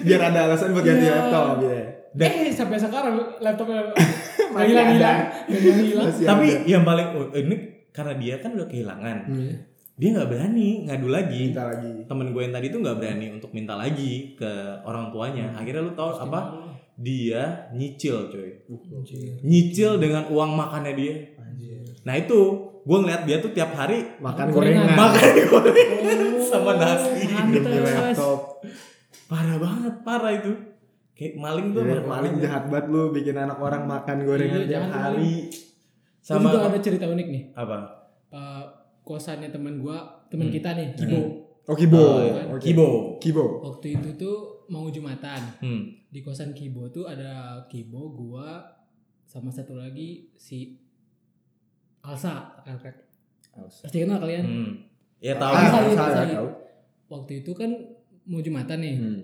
[0.00, 1.14] Biar ada alasan buat ganti Iya.
[1.18, 1.82] laptop ya.
[2.16, 3.92] eh sampai sekarang laptopnya
[4.64, 5.12] hilang hilang ada.
[6.24, 6.64] tapi ada.
[6.64, 7.56] yang paling oh, ini
[7.90, 9.54] karena dia kan udah kehilangan Hmm.
[9.94, 11.92] Dia nggak berani ngadu lagi Minta lagi.
[12.04, 14.50] temen gue yang tadi tuh nggak berani untuk minta lagi ke
[14.82, 16.40] orang tuanya akhirnya lu tahu apa
[16.96, 19.38] dia nyicil coy Anjir.
[19.40, 21.78] nyicil dengan uang makannya dia Anjir.
[22.02, 22.38] nah itu
[22.80, 24.92] gue ngeliat dia tuh tiap hari Makan Gorengan.
[24.92, 27.64] makan gorengan Oh, sama nasi pantes.
[27.64, 28.60] laptop.
[29.24, 30.52] parah banget parah itu
[31.12, 34.86] kayak maling tuh parah maling jahat banget lu bikin anak orang makan gorengan Iya, tiap
[34.90, 35.48] hari.
[36.20, 37.42] Sama juga ada cerita unik nih.
[37.54, 38.03] apa
[39.04, 40.54] kosannya teman gua, teman Hmm.
[40.54, 41.20] kita nih, Kibo.
[41.64, 41.96] Oh Kibo.
[41.96, 42.42] Oh, iya.
[42.50, 42.60] Oke.
[42.62, 42.88] kibo
[43.18, 43.44] Kibo.
[43.62, 44.36] Waktu itu tuh
[44.66, 45.40] mau Jumatan.
[45.60, 46.08] hmm.
[46.08, 47.32] Di kosan Kibo tuh ada
[47.66, 48.64] Kibo, gua
[49.22, 50.76] sama satu lagi si
[52.00, 52.96] Alsa, kakak.
[53.54, 54.44] Pasti kenal kalian.
[54.44, 54.72] hmm.
[55.18, 56.48] ya tahu Ah, Alsa, Alsa, Alsa, ya, tahu.
[57.06, 57.70] Waktu itu kan
[58.24, 58.96] mau Jumatan nih.
[58.98, 59.22] Hmm.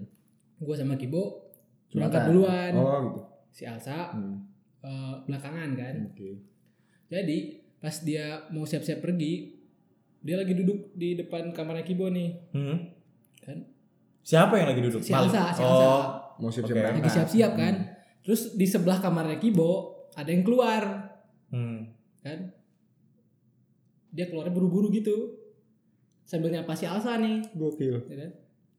[0.59, 1.53] Gua sama Kibo
[1.91, 2.73] berangkat duluan.
[2.75, 3.21] Oh gitu.
[3.51, 4.49] Si Alsa Hmm.
[4.81, 5.95] eh, belakangan kan.
[6.07, 6.41] Oke.
[7.07, 7.39] Jadi
[7.77, 9.60] pas dia mau siap-siap pergi,
[10.21, 12.31] dia lagi duduk di depan kamarnya Kibo nih.
[12.53, 12.77] Hmm.
[13.41, 13.59] Kan?
[14.21, 15.93] siapa yang lagi duduk Si Alsa, si oh Alsa.
[16.37, 17.01] Mau siap-siap berangkat.
[17.01, 17.75] lagi siap-siap kan.
[17.75, 17.89] Hmm.
[18.21, 19.71] Terus di sebelah kamarnya Kibo
[20.13, 20.83] ada yang keluar
[21.53, 21.79] hmm.
[22.21, 22.39] kan.
[24.13, 25.41] Dia keluarnya buru-buru gitu.
[26.29, 28.07] Sambil nyapa si Alsa nih, Gokil.
[28.07, 28.31] ya kan?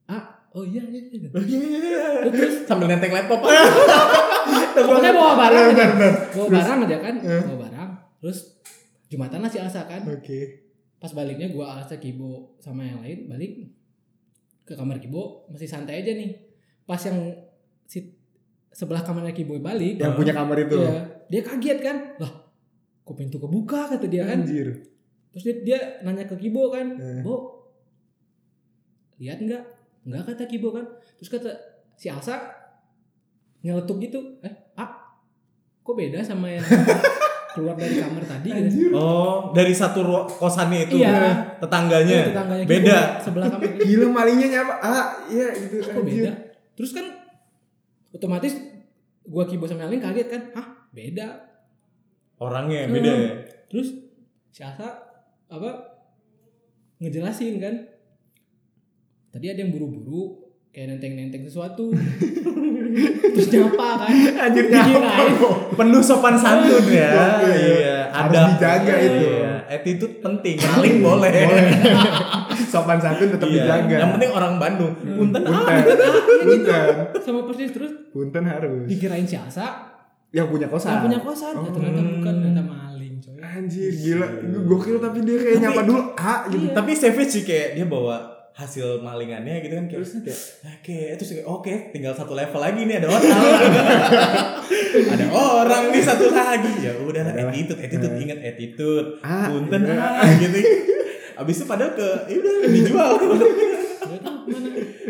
[0.08, 0.24] Ah,
[0.56, 1.04] oh iya iya.
[1.12, 1.30] iya.
[2.32, 3.44] terus sambil nenteng laptop
[4.72, 5.76] Pokoknya bawa barang aja.
[5.76, 6.14] Benar, benar.
[6.32, 7.90] Bawa barang aja kan, bawa barang.
[8.24, 8.40] Terus
[9.12, 10.08] Jumatan lah si Alsa kan.
[10.08, 10.61] Oke.
[11.02, 13.52] Pas baliknya gua Alsa Kibo sama yang lain balik
[14.62, 16.30] ke kamar Kibo masih santai aja nih.
[16.86, 17.18] Pas yang
[17.84, 18.14] si
[18.70, 20.78] sebelah kamarnya Kibo balik, Yang punya kamar itu.
[20.78, 22.32] Iya, dia kaget kan lah
[23.02, 24.78] kok pintu kebuka kata dia kan Anjir.
[25.34, 27.20] terus dia, dia nanya ke Kibo kan Eh.
[27.26, 27.66] Bo
[29.18, 29.64] lihat nggak
[30.06, 30.86] nggak kata Kibo kan
[31.18, 31.50] terus kata
[31.98, 32.38] si Alsa
[33.62, 35.18] nyeletuk gitu eh ah
[35.82, 36.64] kok beda sama yang
[37.52, 38.92] keluar dari kamar tadi gitu.
[38.92, 40.00] Oh, dari satu
[40.32, 41.58] kosannya itu Iya.
[41.58, 42.18] tetangganya.
[42.18, 42.98] Iya, tetangganya Beda.
[43.12, 44.74] gitu, sebelah kamar Gila malingnya nyapa.
[44.78, 45.76] Ah, iya gitu.
[45.82, 46.32] kok beda
[46.72, 47.06] terus kan
[48.10, 48.54] otomatis
[49.24, 51.28] gua kibo sama Alin kaget kan hah beda
[52.38, 52.94] Orangnya Hmm.
[52.94, 53.32] beda ya.
[53.68, 53.94] terus
[54.50, 54.88] si Asa
[55.46, 55.70] apa
[56.98, 57.76] ngejelasin kan
[59.30, 61.92] tadi ada yang buru-buru kayak nenteng-nenteng sesuatu
[63.34, 65.32] terus nyapa kan Anjir Dikirain.
[65.72, 67.40] Penuh sopan santun ya.
[67.42, 69.26] Iya, Harus ada dijaga itu.
[69.32, 70.56] Iya, attitude penting.
[70.58, 71.32] Maling boleh.
[72.68, 73.56] Sopan santun tetap Iya.
[73.58, 73.96] dijaga.
[73.98, 74.94] Yang penting orang Bandung.
[74.98, 75.64] Punten ah.
[75.64, 75.98] Punten.
[76.42, 76.94] Punten.
[77.18, 78.84] sama persis terus Punten harus.
[78.86, 79.92] dikirain si Asa
[80.30, 80.90] Yang punya kosan.
[80.90, 82.12] yang punya kosan ya, ternyata Hmm.
[82.18, 84.28] bukan ternyata maling coy Anjir gila.
[84.66, 86.60] Gokil tapi dia kayak Tapi- nyapa dulu A gitu.
[86.62, 86.74] Iya.
[86.74, 88.16] Tapi savage sih kayak dia bawa
[88.62, 90.40] hasil malingannya gitu kan kayak Terus kayak
[90.82, 93.24] Oke, terus kayak oke, tinggal satu level lagi nih ada orang.
[95.18, 96.72] ada orang nih satu lagi.
[96.86, 99.08] Ya udah lah, attitude, attitude, ingat attitude.
[99.26, 99.98] Ah, Punten iya.
[99.98, 100.58] ah gitu.
[101.42, 103.12] Abis itu padahal ke ya udah dijual.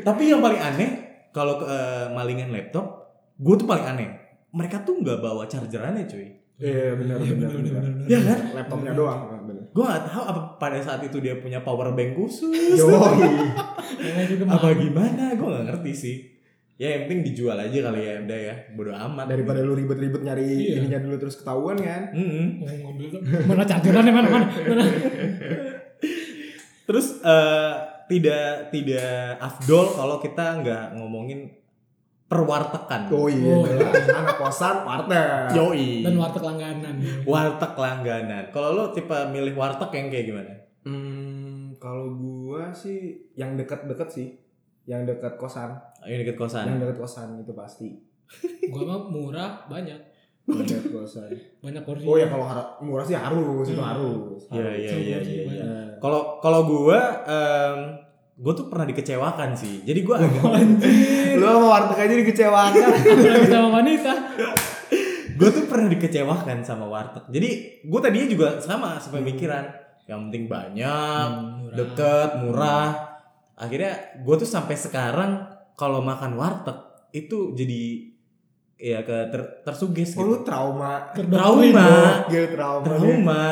[0.01, 0.89] Tapi yang paling aneh
[1.35, 4.09] kalau eh, malingan laptop, gue tuh paling aneh.
[4.51, 6.27] Mereka tuh nggak bawa chargerannya cuy.
[6.61, 7.83] Iya benar benar benar.
[8.05, 8.39] Ya kan?
[8.53, 9.21] Laptopnya doang.
[9.49, 9.63] Benar.
[9.73, 12.77] Gue gak tahu apa pada saat itu dia punya power bank khusus.
[12.77, 15.33] Juga apa gimana?
[15.33, 16.15] Gue gak ngerti sih.
[16.77, 19.29] Ya yang penting dijual aja kali ya, udah ya, bodo amat.
[19.29, 20.81] Daripada lu ribet-ribet nyari Iya.
[20.81, 22.09] ininya dulu terus ketahuan kan.
[22.09, 23.21] Ngambil tuh.
[23.45, 24.83] mana chargerannya mana mana mana
[26.89, 27.73] Terus eh,
[28.09, 31.53] tidak tidak afdol kalau kita nggak ngomongin
[32.31, 33.11] perwartekan.
[33.11, 33.67] Oh iya, Oh.
[33.67, 34.07] jelas.
[34.07, 35.51] anak kosan warteg.
[35.51, 35.99] Yoi.
[36.01, 38.43] dan warteg langganan Warteg langganan.
[38.49, 40.53] Kalau lo tipe milih warteg yang kayak gimana?
[40.81, 42.99] Hmm, kalau gua sih
[43.33, 44.39] yang dekat-dekat sih,
[44.83, 46.65] yang dekat kosan, Ayo deket yang kosan.
[46.79, 47.99] dekat kosan itu pasti.
[48.71, 49.99] gua mah murah banyak
[50.41, 51.29] Yang dekat kosan.
[51.59, 53.91] banyak porsi Oh ya kalau har- murah sih harus, itu Hmm.
[53.91, 54.39] harus.
[54.49, 54.79] Iya harus.
[54.79, 55.17] iya iya iya.
[55.19, 55.23] banyak.
[55.51, 55.63] iya.
[55.63, 57.77] Nah, Kalau kalau gua em,
[58.41, 59.81] gua tuh pernah dikecewakan sih.
[59.81, 60.41] Jadi gua agak
[61.33, 62.85] Lu sama warteg aja dikecewakan.
[63.51, 64.13] Sama wanita
[65.31, 67.25] gue tuh pernah dikecewakan sama warteg.
[67.31, 67.49] Jadi
[67.81, 69.65] gue tadinya juga sama sepemikiran.
[70.05, 71.73] Yang penting banyak, Hmm, murah.
[71.73, 72.89] deket, murah.
[73.55, 75.41] Akhirnya gue tuh sampai sekarang
[75.73, 76.77] kalau makan warteg
[77.11, 77.81] itu jadi
[78.77, 80.29] ya ke ter- tersuges Oh gitu.
[80.29, 81.09] lu trauma.
[81.09, 81.89] Trauma,
[82.27, 82.85] Gil trauma.
[82.85, 82.93] dia.
[82.93, 83.43] trauma.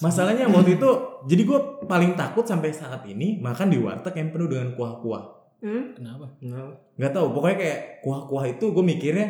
[0.00, 0.90] Masalahnya waktu itu,
[1.24, 5.24] jadi gue paling takut sampai saat ini makan di warteg yang penuh dengan kuah-kuah.
[5.64, 5.96] Hmm?
[5.96, 6.68] kenapa Nah,
[7.00, 9.28] Gak tahu, pokoknya kayak kuah-kuah itu gue mikirnya,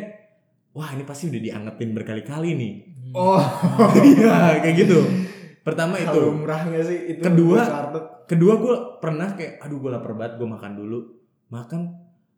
[0.75, 2.73] wah ini pasti udah diangetin berkali-kali nih.
[2.83, 3.13] Hmm.
[3.15, 3.43] Oh,
[4.11, 4.99] Iya, kayak gitu.
[5.63, 6.07] Pertama itu.
[6.07, 7.21] kalau murah nggak sih itu?
[7.23, 7.59] Kedua?
[8.27, 10.99] Kedua gue pernah kayak, aduh gue lapar banget, gue makan dulu.
[11.51, 11.81] Makan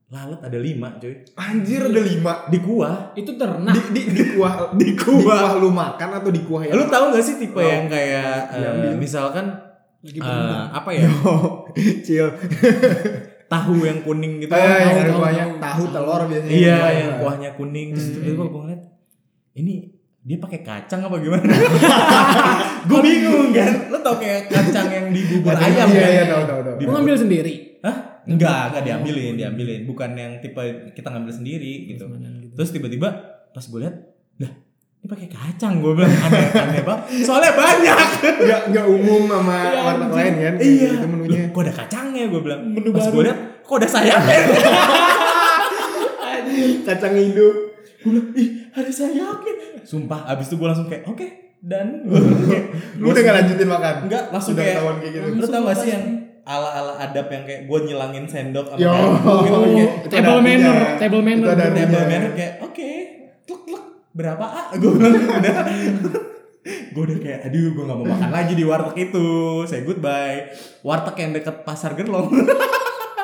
[0.09, 1.21] lalat ada lima cuy.
[1.35, 2.33] Anjir ada lima.
[2.45, 3.13] Di kuah.
[3.13, 6.75] itu ternak Di, di, di kuah Di di kuah lu makan atau di kuah yang
[6.75, 7.61] Lu tahu gak sih tipe Oh.
[7.61, 8.97] yang kayak, eh, Diambil.
[8.97, 9.45] misalkan,
[9.99, 11.05] lagi berenang apa ya,
[12.05, 12.25] Cil.
[13.45, 14.49] tahu yang kuning gitu.
[14.49, 15.59] Eh, tahu, yang tahu, kuahnya tahu.
[15.59, 16.51] tahu telur biasanya.
[16.51, 16.91] Iya, Kuah.
[16.91, 17.87] yang kuahnya kuning.
[17.91, 18.13] Terus Hmm.
[18.15, 18.81] tiba-tiba gue ngeliat,
[19.55, 19.73] ini
[20.19, 21.43] dia pakai kacang apa gimana?
[22.85, 23.73] gue bingung kan.
[23.87, 26.09] Lo tau kayak kacang yang di bubur Kacang- ayam Iya, kan?
[26.09, 26.75] iya, tahu, tahu, tahu.
[26.75, 27.97] Di lu ngambil sendiri Hah?
[28.29, 29.81] Enggak, enggak diambilin, diambilin.
[29.89, 30.61] Bukan yang tipe
[30.93, 32.05] kita ngambil sendiri gitu.
[32.05, 32.53] Gitu.
[32.53, 33.07] Terus tiba-tiba
[33.49, 33.95] pas gue lihat,
[34.37, 34.51] lah
[34.99, 37.23] ini pakai kacang gue bilang aneh aneh banget.
[37.23, 37.97] Soalnya banyak.
[38.19, 40.19] Nggak nggak umum sama Iya, warteg anjing.
[40.19, 40.53] lain kan?
[40.59, 40.89] iya.
[40.91, 41.39] Itu menunya.
[41.39, 42.61] Loh, kok ada kacangnya gue bilang.
[42.67, 44.39] Menu pas gue lihat, kok ada sayapnya.
[46.83, 47.55] Kacang hidup.
[47.99, 49.53] gue bilang, ih ada sayapnya.
[49.87, 51.27] Sumpah, abis itu gue langsung kayak, oke,
[51.63, 52.03] dan
[52.99, 53.95] Lu udah nggak lanjutin makan?
[54.07, 55.27] Enggak, langsung kayak kayak gitu.
[55.35, 56.03] Lu tau gak sih yang
[56.43, 58.91] ala-ala adab yang kayak gue nyilangin sendok sama Yo.
[58.91, 61.75] gitu kayak table manner table manner gitu.
[61.75, 62.89] table manner kayak oke
[63.43, 65.55] tlek tlek berapa ah gue bilang udah
[66.89, 69.27] gue udah kayak aduh gue gak mau makan lagi di warteg itu
[69.63, 72.27] say goodbye warteg yang deket pasar gerlong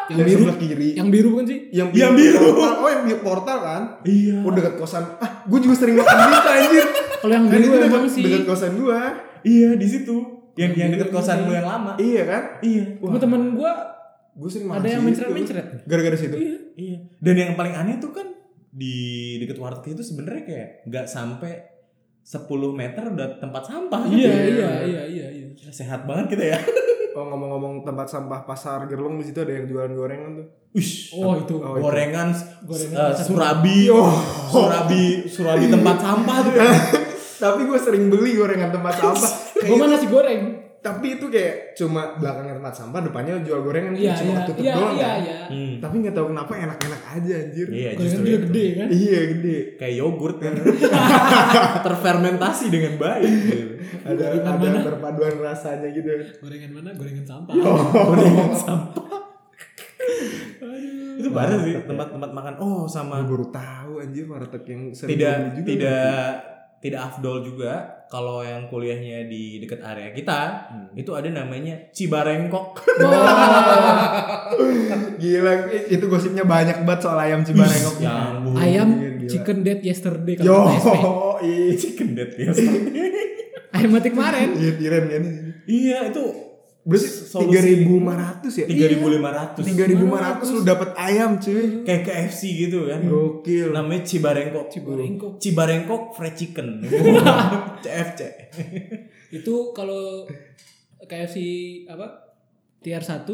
[0.05, 0.89] yang Yang biru sebelah kiri.
[0.93, 2.45] yang biru bukan sih Yang Yang biru.
[2.53, 2.73] Portal.
[2.77, 3.81] Oh yang biru portal kan?
[4.05, 5.01] iya Oh dekat kosan.
[5.17, 6.85] Ah, gue juga sering makan di anjir.
[7.17, 9.01] kalau yang biru emang dekat, sih dekat kosan gua.
[9.41, 10.15] iya di situ
[10.55, 12.43] yang yang deket kosan lu yang lama Iya kan?
[12.61, 13.73] iya Cuma temen gua
[14.33, 15.31] Gue sering ada yang situ.
[15.31, 16.35] mencret-mencret Gara-gara situ.
[16.35, 18.27] iya iya dan yang paling aneh tuh kan
[18.69, 18.95] di
[19.37, 21.63] deket warteg itu sebenarnya kayak nggak sampai
[22.21, 24.59] 10 meter udah tempat sampah iya gitu.
[24.59, 26.59] iya iya iya iya Gila, sehat banget kita ya
[27.13, 30.47] Oh ngomong-ngomong tempat sampah pasar Gerlong di situ ada yang jualan gorengan tuh.
[30.73, 31.79] Ush, oh itu Oh, itu.
[31.79, 32.27] gorengan,
[32.61, 33.87] Gorengan eh, pasar surabi,
[34.45, 36.67] surabi, surabi tempat sampah tuh ya.
[37.47, 39.31] Tapi gue sering beli gorengan tempat sampah.
[39.67, 40.43] gua mah nasi goreng
[40.77, 44.73] tapi itu kayak cuma belakangnya tempat sampah depannya jual gorengan Iya, cuma iya, tutup iya,
[44.77, 45.17] doang iya, kan.
[45.17, 45.37] iya.
[45.45, 45.73] Hmm.
[45.81, 48.87] tapi nggak tahu kenapa enak-enak aja anjir Iya, Gorengan justru dia gede kan.
[48.93, 50.53] iya gede Kayak yogurt kan.
[51.85, 53.25] Terfermentasi dengan baik.
[53.25, 53.57] gitu.
[54.03, 54.79] ada Gorengan ada mana?
[54.83, 56.89] perpaduan rasanya gitu Gorengan mana?
[56.93, 57.53] Gorengan sampah.
[57.57, 59.09] Gorengan sampah.
[61.15, 62.53] itu baru sih tempat-tempat makan.
[62.59, 66.29] Oh, sama Gue baru tahu anjir warteg yang sering tidak tidak
[66.85, 67.73] tidak afdol juga
[68.05, 70.93] kalau yang kuliahnya di dekat area kita Hmm.
[70.93, 72.85] itu ada namanya Cibarengkok.
[75.17, 75.53] gila
[75.85, 78.37] itu gosipnya banyak banget soal ayam cibarengkok Ya.
[78.55, 79.25] Ayam Gila.
[79.25, 80.95] chicken dead yesterday yo kalau kata SP.
[81.43, 82.51] ih Chicken dead ya.
[83.73, 84.49] Ayam mati kemarin.
[84.55, 85.23] iya tiren kan
[85.65, 86.23] iya, itu
[86.85, 89.65] berarti tiga ribu lima ratus ya 3500.
[89.65, 93.01] tiga ribu lima ratus lu dapat ayam cuy Kayak KFC gitu kan.
[93.01, 94.69] gokil Namanya Cibarengkok.
[94.69, 95.31] Cibarengkok.
[95.41, 96.85] Cibarengkok fried chicken.
[97.83, 98.19] CFC.
[99.33, 100.29] Itu kalau
[101.01, 101.37] KFC
[101.89, 102.37] apa?
[102.79, 103.25] Tier 1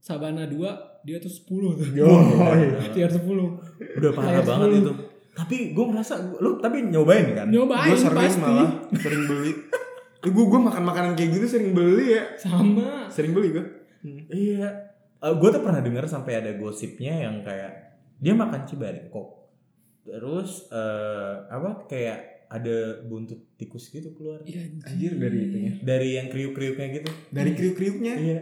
[0.00, 0.56] Sabana 2
[1.04, 1.44] dia tuh 10
[1.76, 1.86] tuh.
[1.92, 2.88] yo iya.
[2.96, 3.20] Tier 10.
[4.00, 4.80] Udah parah banget 10.
[4.80, 4.92] itu.
[5.36, 7.46] Tapi gue ngerasa lu tapi nyobain kan?
[7.46, 8.40] Nyobain gue sering pasti.
[8.40, 8.68] malah
[9.04, 9.52] sering beli
[10.20, 13.06] gue gue makan makanan kayak gitu sering beli ya Sama.
[13.08, 13.64] sering beli gue
[14.28, 14.68] Iya.
[15.20, 19.28] gue tuh pernah dengar sampai ada gosipnya yang kayak dia makan cibarengkok.
[20.02, 26.26] Terus eh apa kayak ada buntut tikus gitu keluar Iya anjir dari itunya dari yang
[26.26, 27.10] kriuk-kriuknya gitu.
[27.28, 28.40] dari kriuk-kriuknya Iya.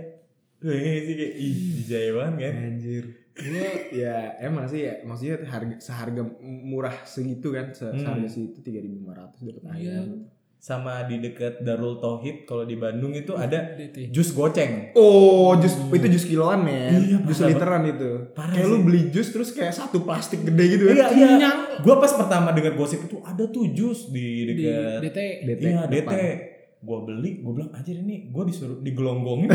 [0.56, 1.56] Gue sih kayak ih
[2.12, 2.54] banget kan.
[2.62, 3.04] anjir
[3.36, 7.98] Gua ya emang sih ya maksudnya harga seharga murah segitu kan se Hmm.
[7.98, 9.92] seharga segitu tiga ribu lima ratus dapat Iya.
[10.00, 10.08] ayam
[10.66, 13.78] Sama di dekat Darul Tauhid kalau di Bandung itu ada
[14.10, 14.90] jus goceng.
[14.92, 18.72] oh jus itu jus kiloan men Iya, jus literan itu Parah kayak sih.
[18.72, 21.26] lu beli jus terus kayak satu plastik gede gitu kan Iya, iya.
[21.30, 21.58] Kenyang.
[21.80, 25.18] Gue pas pertama dengar gosip itu ada tuh jus di Di dekat DT.
[25.46, 26.14] DT Iya, DT.
[26.78, 29.46] Gue beli, gue bilang aja ini gue disuruh digelonggongin.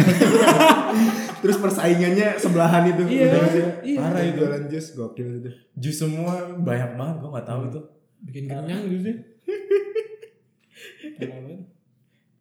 [1.41, 3.60] terus persaingannya sebelahan itu Iya, gitu.
[3.84, 4.00] iya.
[4.00, 4.39] Parah itu.
[4.39, 7.80] jualan jus gokil itu Jus semua banyak banget, gue nggak tahu itu.
[8.21, 9.15] Bikin kenyang gitu sih.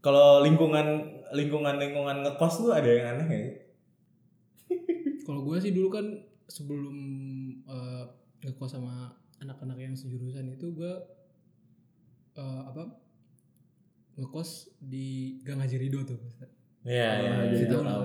[0.01, 0.87] Kalau lingkungan
[1.37, 3.55] lingkungan lingkungan ngekos tuh ada yang aneh nggak sih?
[5.29, 6.07] Kalau gue sih dulu kan
[6.49, 6.97] sebelum
[7.69, 8.05] eh,
[8.43, 10.93] ngekos sama anak-anak yang sejurusan itu gue
[12.40, 12.88] eh, apa
[14.16, 16.19] ngekos di Gang Haji Ridho tuh.
[16.81, 18.01] Iya, iya, iya, tahu lah,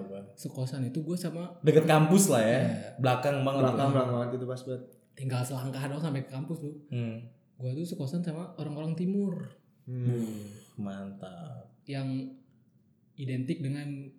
[0.00, 0.20] gue.
[0.32, 2.60] Sekosan itu gue sama Deket kampus lah ya, Iya.
[2.96, 3.68] belakang banget.
[3.68, 3.92] belakang tuh.
[3.92, 6.74] belakang banget itu pas banget tinggal selangkah doang sampai ke kampus tuh.
[6.88, 7.20] Hmm.
[7.60, 9.52] Gue tuh sekosan sama orang-orang timur
[9.88, 10.44] hmm.
[10.76, 11.72] Mantap.
[11.84, 12.28] yang
[13.16, 14.12] identik dengan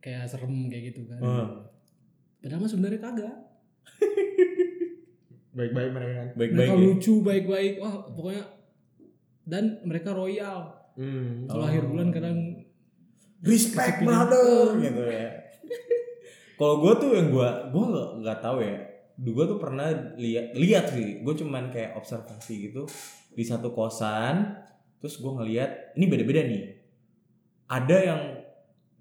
[0.00, 1.20] kayak serem kayak gitu kan.
[1.20, 1.48] Hmm.
[2.40, 3.36] Padahal mah sebenarnya kagak.
[5.56, 6.66] baik-baik mereka kan Baik-baik.
[6.66, 6.82] Mereka ya.
[6.82, 7.72] lucu baik-baik.
[7.78, 8.44] Wah pokoknya
[9.44, 10.72] dan mereka royal.
[10.96, 11.46] hmm.
[11.46, 11.68] Kalau Oh.
[11.68, 12.38] akhir bulan kadang
[13.42, 15.28] respect brother gitu ya
[16.54, 18.78] kalau gue tuh yang gue gue nggak nggak tahu ya
[19.14, 19.86] gue tuh pernah
[20.16, 22.88] lihat lihat sih gue cuman kayak observasi gitu
[23.30, 24.54] di satu kosan
[25.04, 26.64] terus gue ngelihat ini beda-beda nih.
[27.68, 28.20] Ada yang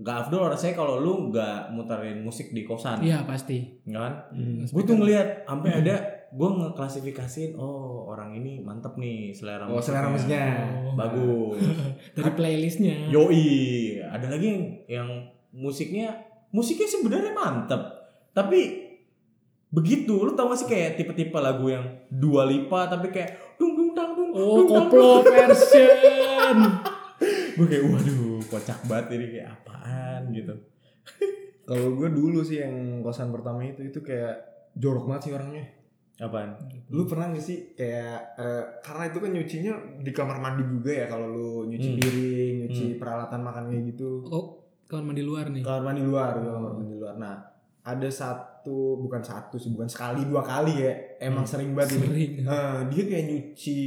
[0.03, 2.99] nggak afdol rasanya kalau lu nggak muterin musik di kosan.
[2.99, 3.79] Iya pasti.
[3.87, 4.13] ya kan?
[4.35, 4.67] Hmm.
[4.67, 5.95] gue tuh ngelihat sampai ada
[6.27, 10.43] gue ngeklasifikasiin oh orang ini mantep nih selera oh selera musiknya.
[10.91, 10.99] Oh.
[10.99, 11.63] bagus.
[12.19, 13.07] Dari playlistnya.
[13.15, 15.09] Yoi, ada lagi yang, yang
[15.55, 16.19] musiknya
[16.51, 17.81] musiknya sebenarnya mantep,
[18.35, 18.91] tapi
[19.71, 20.19] begitu.
[20.19, 23.72] Lu tau gak sih kayak tipe-tipe lagu yang dua lipa tapi kayak dung
[24.33, 26.57] Oh, koplo version.
[27.55, 30.53] gue kayak waduh kocak banget ini kayak apaan gitu
[31.69, 34.41] kalau gue dulu sih yang kosan pertama itu itu kayak
[34.73, 35.65] jorok banget sih orangnya
[36.15, 36.57] apaan
[36.89, 41.05] lu pernah gak sih kayak eh, karena itu kan nyucinya di kamar mandi juga ya
[41.05, 41.99] kalau lu nyuci Hmm.
[41.99, 44.45] piring nyuci peralatan makan kayak gitu Oh,
[44.83, 45.61] kamar mandi luar nih.
[45.61, 47.37] kamar mandi luar kamar mandi luar nah
[47.81, 51.53] ada satu bukan satu sih bukan sekali dua kali ya emang Hmm.
[51.53, 52.31] sering banget ini Sering.
[52.41, 53.77] Eh, dia kayak nyuci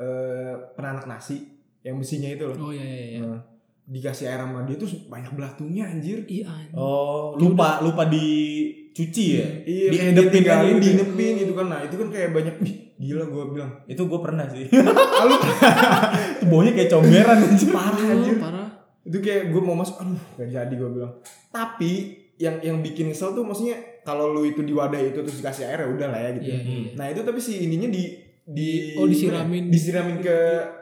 [0.00, 1.44] eh penanak nasi
[1.80, 3.20] yang besinya itu loh Oh iya iya iya.
[3.22, 3.40] Nah,
[3.86, 6.46] dikasih air sama dia tuh banyak belatunya anjir Iya.
[6.46, 6.72] anjing.
[6.74, 10.84] oh lupa lupa dicuci ya Iya, Di kayak endepin ditinggalin, aja gitu.
[10.84, 11.66] diinepin itu kan.
[11.68, 13.72] Nah, itu kan kayak banyak, wih, gila gue bilang.
[13.84, 15.36] itu gue pernah sih Ah, lu
[16.34, 18.36] itu baunya kayak comberan anjir parah Oh, anjir.
[18.38, 18.68] parah.
[19.00, 21.12] Itu kayak gue mau masuk, aduh, gak jadi gue bilang.
[21.50, 21.92] Tapi
[22.36, 25.78] yang yang bikin kesel tuh maksudnya kalau lu itu di wadah itu terus dikasih air
[25.78, 26.46] ya udah lah ya gitu.
[26.46, 26.90] Iya, iya.
[26.94, 28.16] Nah, itu tapi si ininya di
[28.50, 29.68] di Oh, disiramin.
[29.68, 30.36] disiramin ke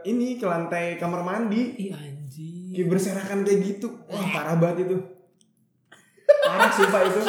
[0.05, 2.73] ini ke lantai kamar mandi Iya anjing.
[2.73, 4.97] kayak berserakan kayak gitu wah parah banget itu
[6.41, 7.23] parah sih pak itu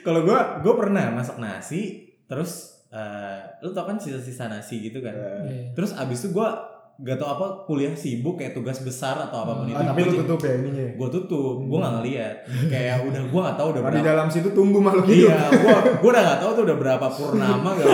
[0.00, 5.10] Kalau gue, gue pernah masak nasi, terus eh, lu tau kan sisa-sisa nasi gitu kan.
[5.10, 5.62] Eh, Iya.
[5.74, 6.48] Terus abis itu gue
[6.96, 9.76] gak tau apa kuliah sibuk kayak tugas besar atau apa pun itu.
[9.76, 10.86] Ah, tapi lu tutup ya ininya.
[10.96, 11.56] gue tutup.
[11.60, 12.34] Gue nggak ngeliat.
[12.72, 15.28] Kayak udah gue nggak tahu udah Kalau di berapa dalam situ tunggu makhluk hidup.
[15.28, 17.86] iya gue gue udah nggak tahu tuh udah berapa purnama gak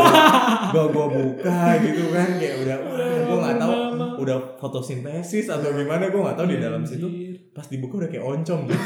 [0.70, 2.28] gue gue buka gitu kan.
[2.38, 2.76] Kayak udah
[3.26, 3.72] gue nggak tahu
[4.22, 7.06] udah fotosintesis atau gimana gue nggak tahu di dalam situ.
[7.50, 8.78] Pas dibuka udah kayak oncom gitu.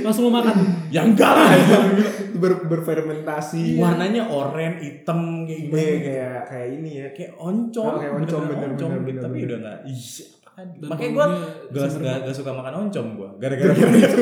[0.00, 0.56] Langsung mau makan.
[0.88, 1.50] ya enggak lah
[2.34, 3.76] Ber, berfermentasi.
[3.76, 6.06] warnanya oranye hitam kayak gimana Iya, gitu.
[6.06, 7.06] kayak kayak ini ya.
[7.12, 9.08] kayak oncom Oh, kayak oncom, bener-bener bener, oncom bener, gitu.
[9.08, 9.46] bener, tapi bener.
[9.46, 10.02] udah nggak ih
[10.38, 10.66] apaan.
[10.72, 11.26] Dan makanya gue
[11.70, 14.18] gak, gak, gak suka makan oncom gue gara-gara pernah itu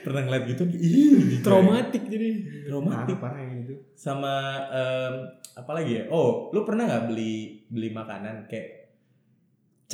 [0.00, 2.28] pernah ngeliat gitu ih traumatik jadi.
[2.64, 3.74] traumatik Parah, yang itu.
[3.94, 4.34] sama
[4.68, 5.14] em,
[5.54, 7.34] apa lagi ya oh lu pernah nggak beli
[7.66, 8.83] beli makanan kayak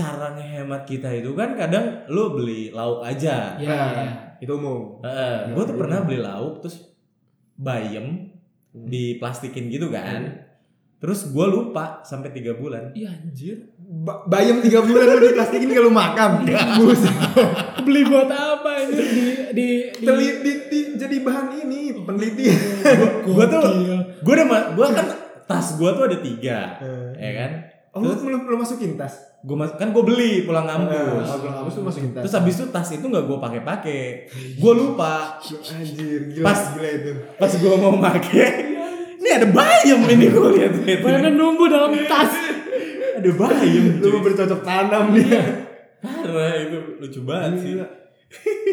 [0.00, 4.12] cara ngehemat kita itu kan kadang lu beli lauk aja Ya, Nah, ya.
[4.38, 5.04] Itu umum.
[5.46, 5.78] gue tuh Iya.
[5.78, 6.88] pernah beli lauk terus
[7.54, 8.32] bayam
[8.70, 8.86] Hmm.
[8.86, 10.46] diplastikin gitu kan
[10.96, 13.56] terus gue lupa sampai tiga bulan Iya anjir.
[13.82, 16.46] Ba- bayam tiga bulan lu diplastikin kalau makan.
[16.78, 17.10] Buset.
[17.80, 19.02] Beli buat apa ini di
[19.50, 22.58] di, di Teliti di- jadi bahan ini penelitian.
[23.26, 23.62] gue tuh
[24.20, 25.06] gue udah gue kan
[25.44, 26.58] tas gue tuh ada tiga
[27.16, 27.50] ya kan
[27.90, 29.18] Oh, lu belum belum masukin tas.
[29.40, 32.22] gue mas kan gue beli pulang Oh, kampus belum kampus lu masukin tas.
[32.22, 34.00] terus habis itu tas itu nggak gue pakai pakai
[34.54, 37.12] gue lupa Anjir, gila, Pas- gila itu.
[37.34, 38.46] pas gue mau pakai
[39.16, 42.30] ini ada bayam ini gue lihat Bayangkan numbuh dalam tas.
[43.12, 45.42] ada bayam Lu mau bercocok tanam dia.
[45.98, 47.72] parah itu lucu banget sih.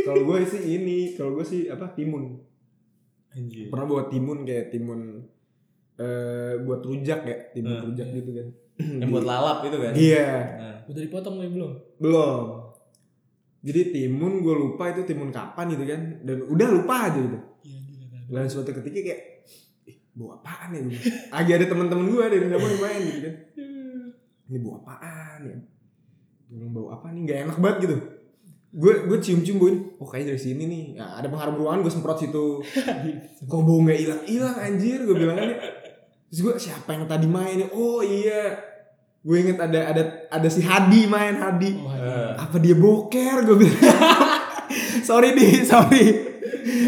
[0.04, 2.40] Kalau gue sih ini, kalau gue sih apa timun.
[3.30, 3.68] Anjir.
[3.68, 5.26] Pernah buat timun kayak timun
[5.96, 7.86] eh buat rujak ya, timun Hmm.
[7.88, 8.48] rujak gitu kan.
[8.78, 11.72] Yang buat lalap itu kan Iya, Nah, Udah dipotong nih belum?
[11.98, 12.42] belum.
[13.60, 17.38] Jadi timun gue lupa itu timun kapan gitu kan dan udah lupa aja gitu.
[17.66, 17.80] Iya.
[18.30, 19.22] Dan suatu ketika kayak
[19.84, 21.00] Ih, bau apaan ya gitu.
[21.28, 23.36] Lagi ada teman-teman gue dari yang main gitu kan.
[24.48, 25.58] Ini bau apaan ya?
[26.48, 27.22] Bilang bau apa nih?
[27.28, 27.96] Gak enak banget gitu.
[28.72, 29.78] Gue gue cium-cium bauin.
[29.98, 30.84] Oh kayaknya dari sini nih.
[30.96, 32.46] Nah, ada pengharum ruangan gue semprot situ.
[33.52, 35.50] Kok bau nggak hilang hilang anjir gue bilang kan.
[36.28, 37.58] Terus gue siapa yang tadi main?
[37.58, 37.68] ya?
[37.72, 38.58] Oh iya.
[39.20, 41.72] Gue inget ada ada ada si Hadi main Hadi.
[41.78, 43.44] Oh, eh, Apa dia boker?
[43.44, 43.80] Gue bilang.
[45.08, 46.06] sorry di sorry.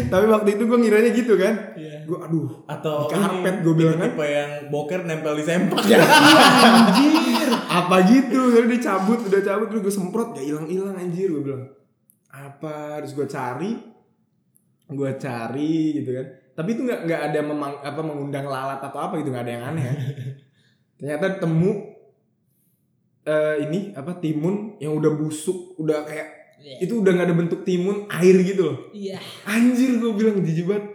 [0.06, 1.72] Tapi waktu itu gue ngiranya gitu kan.
[1.72, 2.04] Iya.
[2.04, 4.10] Gue aduh atau Di karpet gua bilang kan.
[4.12, 6.00] tipe yang boker nempel di sempak Ya.
[7.70, 11.38] apa gitu lalu dia cabut udah cabut terus gue semprot gak hilang hilang anjir gue
[11.38, 11.70] bilang
[12.26, 13.78] apa terus gue cari
[14.90, 16.26] gue cari gitu kan
[16.60, 19.64] tapi itu nggak nggak ada memang apa mengundang lalat atau apa gitu nggak ada yang
[19.66, 19.94] aneh ya
[20.98, 21.72] ternyata temu
[23.22, 26.28] eh, ini apa timun yang udah busuk udah kayak
[26.76, 29.16] itu udah nggak ada bentuk timun air gitu loh Iya.
[29.46, 30.86] anjir gue bilang jijik banget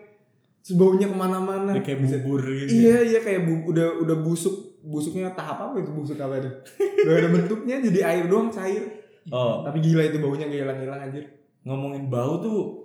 [0.62, 4.54] Terus baunya ke mana-mana Dia kayak bubur gitu Iya iya kayak bu- udah udah busuk
[4.82, 6.50] busuknya tahap apa itu busuk apa itu?
[7.06, 8.82] Udah ada bentuknya jadi air doang cair.
[9.30, 11.26] oh Tapi gila itu baunya gak hilang-hilang anjir.
[11.62, 12.85] ngomongin bau tuh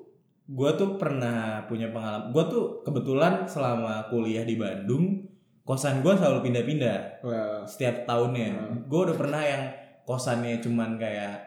[0.50, 5.22] gue tuh pernah punya pengalaman gue tuh kebetulan selama kuliah di Bandung
[5.62, 7.62] kosan gue selalu pindah-pindah Wah.
[7.62, 8.50] setiap tahunnya.
[8.50, 8.76] Hmm.
[8.90, 9.62] gue udah pernah yang
[10.02, 11.38] kosannya cuman kayak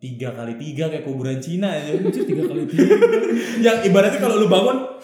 [0.00, 2.88] tiga kali tiga kayak kuburan Cina aja Anjir tiga kali tiga.
[3.68, 4.96] yang ibaratnya kalau lu bangun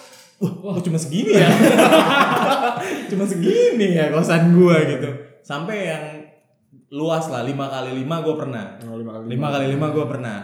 [0.64, 1.48] wah cuma segini ya?
[3.12, 5.08] Cuma segini ya kosan gua gitu.
[5.40, 6.04] Sampai yang
[6.92, 8.76] luas lah lima kali lima gue pernah.
[8.84, 10.36] Oh, lima kali lima kali lima gue pernah.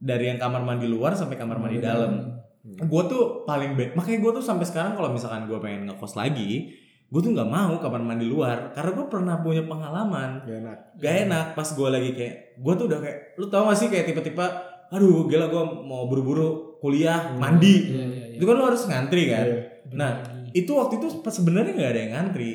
[0.00, 4.32] Dari yang kamar mandi luar sampai kamar mandi dalam gue tuh paling be makanya gue
[4.36, 6.76] tuh sampai sekarang kalau misalkan gue pengen ngekos lagi
[7.10, 10.46] gue tuh nggak mau kamar mandi luar karena gue pernah punya pengalaman.
[10.46, 10.78] Gak enak.
[11.02, 14.06] gak enak pas gue lagi kayak gue tuh udah kayak lu tau gak sih kayak
[14.06, 14.46] tipe-tipe
[14.94, 17.90] aduh gila gue mau buru-buru kuliah mandi.
[17.90, 18.36] Iya iya iya.
[18.38, 19.46] itu kan lu harus ngantri kan?
[19.46, 19.60] Iya.
[19.90, 20.10] nah
[20.54, 22.50] itu waktu itu sebenarnya nggak ada yang ngantri.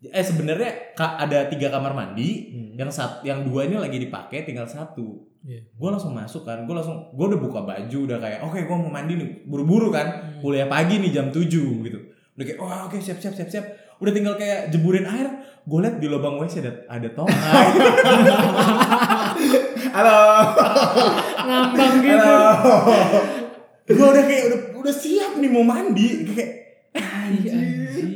[0.00, 5.29] Eh sebenarnya ada tiga kamar mandi yang sat yang dua ini lagi dipakai tinggal satu
[5.40, 5.64] Iya.
[5.64, 8.92] gue langsung masuk kan gue langsung gue udah buka baju udah kayak oke gue mau
[8.92, 11.48] mandi nih buru-buru kan kuliah pagi nih jam 7
[11.80, 11.98] gitu
[12.36, 13.64] udah kayak wah oke siap siap siap siap
[13.98, 15.28] udah tinggal kayak jeburin air
[15.60, 17.40] gue liat di lubang WC ada ada tongai
[19.90, 20.20] Halo.
[21.40, 22.14] Ngambang gitu.
[22.14, 22.40] Halo.
[23.88, 26.50] gue udah kayak udah udah siap nih mau mandi kayak
[26.90, 28.10] Iya, Anjing.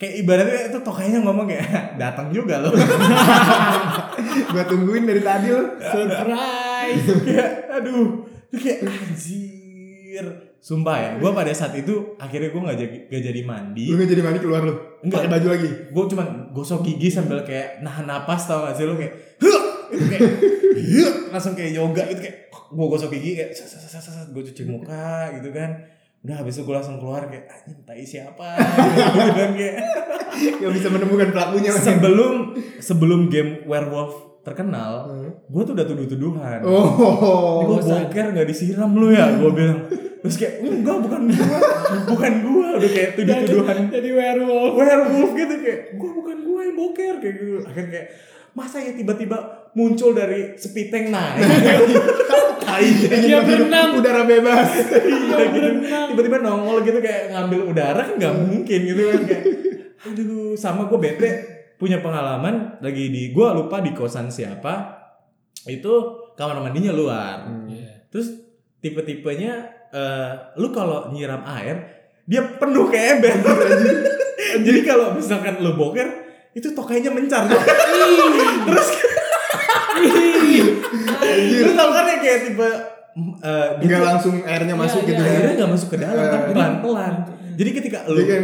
[0.00, 1.68] Kayak ibaratnya itu tokainya ngomong kayak
[2.02, 2.72] datang juga loh
[4.52, 5.76] Gua tungguin dari tadi lo.
[5.78, 7.06] Surprise.
[7.22, 10.24] kayak aduh kayak anjir
[10.60, 14.10] sumpah ya gue pada saat itu akhirnya gue nggak jadi gak jadi mandi Lu gak
[14.10, 14.74] jadi mandi keluar lu.
[15.00, 15.24] Enggak.
[15.24, 15.68] Pakai baju lagi.
[15.88, 20.20] gue cuman gosok gigi sambil kayak nahan napas tau gak sih lu kayak "Huh!" kayak
[21.30, 23.50] langsung kayak yoga itu kayak gue gosok gigi kayak
[24.30, 25.70] gue cuci muka gitu kan
[26.20, 28.60] udah habis itu gue langsung keluar kayak anjing tai siapa
[29.32, 29.76] kan kayak
[30.60, 31.72] Gak bisa menemukan pelakunya.
[31.72, 35.32] sebelum sebelum game werewolf terkenal, Hmm.
[35.36, 36.60] gue tuh udah tuduh-tuduhan.
[36.64, 37.60] Oh.
[37.66, 39.84] Gue boker nggak disiram lu ya, gue bilang.
[40.20, 41.58] Terus kayak enggak bukan gua,
[42.06, 47.14] bukan gua udah kayak tuduh-tuduhan jadi werewolf werewolf gitu kayak gua bukan gua yang boker
[47.18, 47.56] kayak gitu.
[47.64, 48.06] Akhirnya kayak
[48.54, 51.46] masa ya tiba-tiba muncul dari sepiteng naik?
[52.64, 53.98] Tai Dia berenang.
[53.98, 54.68] Udara bebas.
[55.30, 55.68] Iya, gitu.
[56.14, 59.44] tiba-tiba nongol gitu kayak ngambil udara kan nggak mungkin gitu kan kayak
[60.06, 61.30] aduh sama gue bete.
[61.80, 65.00] Punya pengalaman lagi di gue lupa di kosan siapa.
[65.64, 67.46] Itu kamar mandinya luar.
[67.68, 68.10] Iya.
[68.10, 68.34] terus
[68.82, 69.52] tipe-tipenya
[69.94, 73.34] eh, lu kalau nyiram air dia penuh ke ember.
[74.66, 78.88] Jadi kalau misalkan lu boker itu tokainya mencar terus
[81.20, 82.68] terus tau kan ya kayak tipe
[83.40, 85.36] eh, dia Enggak tuh langsung airnya masuk Iya, gitu iya, ya.
[85.36, 87.14] airnya nggak masuk ke dalam kan Eh, pelan-pelan.
[87.54, 88.34] Jadi ketika lu Jadi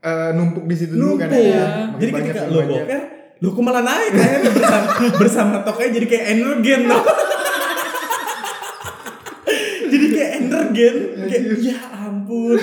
[0.00, 1.90] eh, numpuk di situ dulu kan ya.
[1.98, 3.00] Jadi ketika lu boker
[3.36, 4.88] lu kok malah naik kan bersama
[5.20, 6.96] bersama tokainya jadi kayak energen no?
[9.92, 10.94] jadi kayak energen
[11.28, 12.56] kayak ya ampun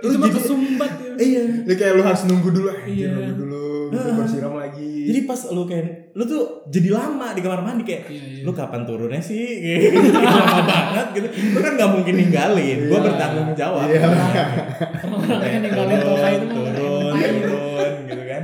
[0.00, 3.08] itu mah kesumbat ya iya Jadi kayak lu harus nunggu dulu, Iya.
[3.10, 4.90] nunggu dulu, bisa bersiram lagi.
[5.04, 8.42] jadi pas lu kayak lu tuh jadi lama di kamar mandi kayak Iya, iya.
[8.42, 13.04] lu kapan turunnya sih Kayak lama banget gitu lu kan nggak mungkin ninggalin gua Iya.
[13.04, 14.00] bertanggung jawab Iya.
[15.08, 18.42] orang yang ninggalin tokai itu turun turun gitu kan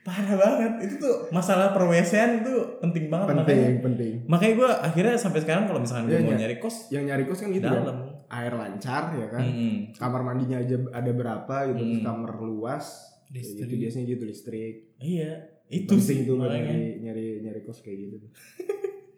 [0.00, 4.12] parah banget itu tuh masalah perwesean itu penting banget makanya penting, penting.
[4.24, 6.40] makanya gue akhirnya sampai sekarang kalau misalkan gue mau iya.
[6.40, 7.76] nyari kos Yang nyari kos kan gitu kan.
[7.76, 7.96] dalam
[8.30, 9.42] Air lancar ya kan.
[9.42, 9.74] Mm-mm.
[9.94, 12.06] Kamar mandinya aja ada berapa gitu, terus Hmm.
[12.06, 12.86] kamar luas.
[13.24, 13.60] Kayak Listrik.
[13.62, 14.74] Gitu biasanya gitu listrik.
[14.98, 15.32] iya
[15.68, 18.16] itu Penting sih tuh nyari, nyari nyari kos kayak gitu.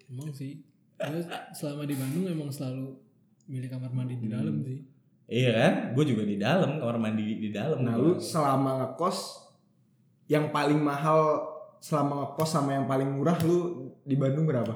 [0.09, 2.99] emang sih gue selama di Bandung emang selalu
[3.47, 4.35] milih kamar mandi di Hmm.
[4.35, 4.83] dalam sih
[5.27, 9.47] iya kan gue juga di dalam kamar mandi di dalam Nah, lu selama ngekos
[10.27, 11.47] yang paling mahal
[11.79, 13.59] selama ngekos sama yang paling murah lu
[14.03, 14.75] di Bandung berapa?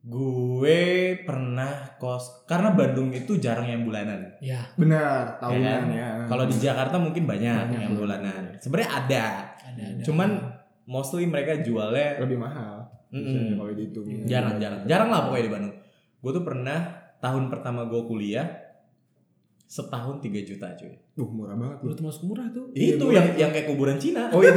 [0.00, 0.80] Gue
[1.22, 5.84] pernah kos karena Bandung itu jarang yang bulanan ya Benar, tahunan kan?
[5.90, 6.08] ya.
[6.24, 9.24] kalau di Jakarta mungkin banyak, Banyak yang bulanan sebenarnya ada
[9.60, 10.30] ada ada cuman
[10.84, 12.88] mostly mereka jualnya lebih mahal.
[13.08, 13.24] Mm-mm.
[13.24, 14.04] Misalnya kalau dihitung.
[14.24, 15.74] jarang jarang jarang lah pokoknya di Bandung
[16.18, 16.78] gue tuh pernah
[17.18, 18.46] tahun pertama gue kuliah
[19.64, 21.76] setahun 3 juta cuy Duh, murah banget.
[21.82, 23.16] udah termasuk murah tuh Iya, itu murah.
[23.18, 24.56] yang yang kayak kuburan Cina Oh, itu.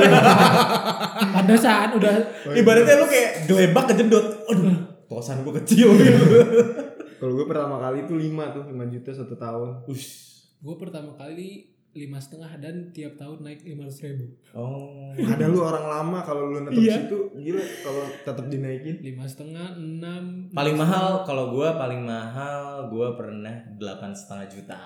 [1.28, 2.14] pada saat udah
[2.54, 4.78] ibaratnya lu kayak gelebak kejedot aduh
[5.12, 6.24] kosan gue kecil gitu
[7.20, 9.86] Kalau gue pertama kali itu 5 tuh, 5 juta satu tahun.
[9.86, 10.10] Ush.
[10.58, 15.84] gue pertama kali lima setengah dan tiap tahun naik lima ribu oh Ada lu orang
[15.84, 16.96] lama kalau lu netep Iya.
[17.04, 18.96] situ gila kalau tetap dinaikin.
[19.04, 24.80] lima setengah enam paling mahal kalau gue paling mahal gue pernah delapan setengah juta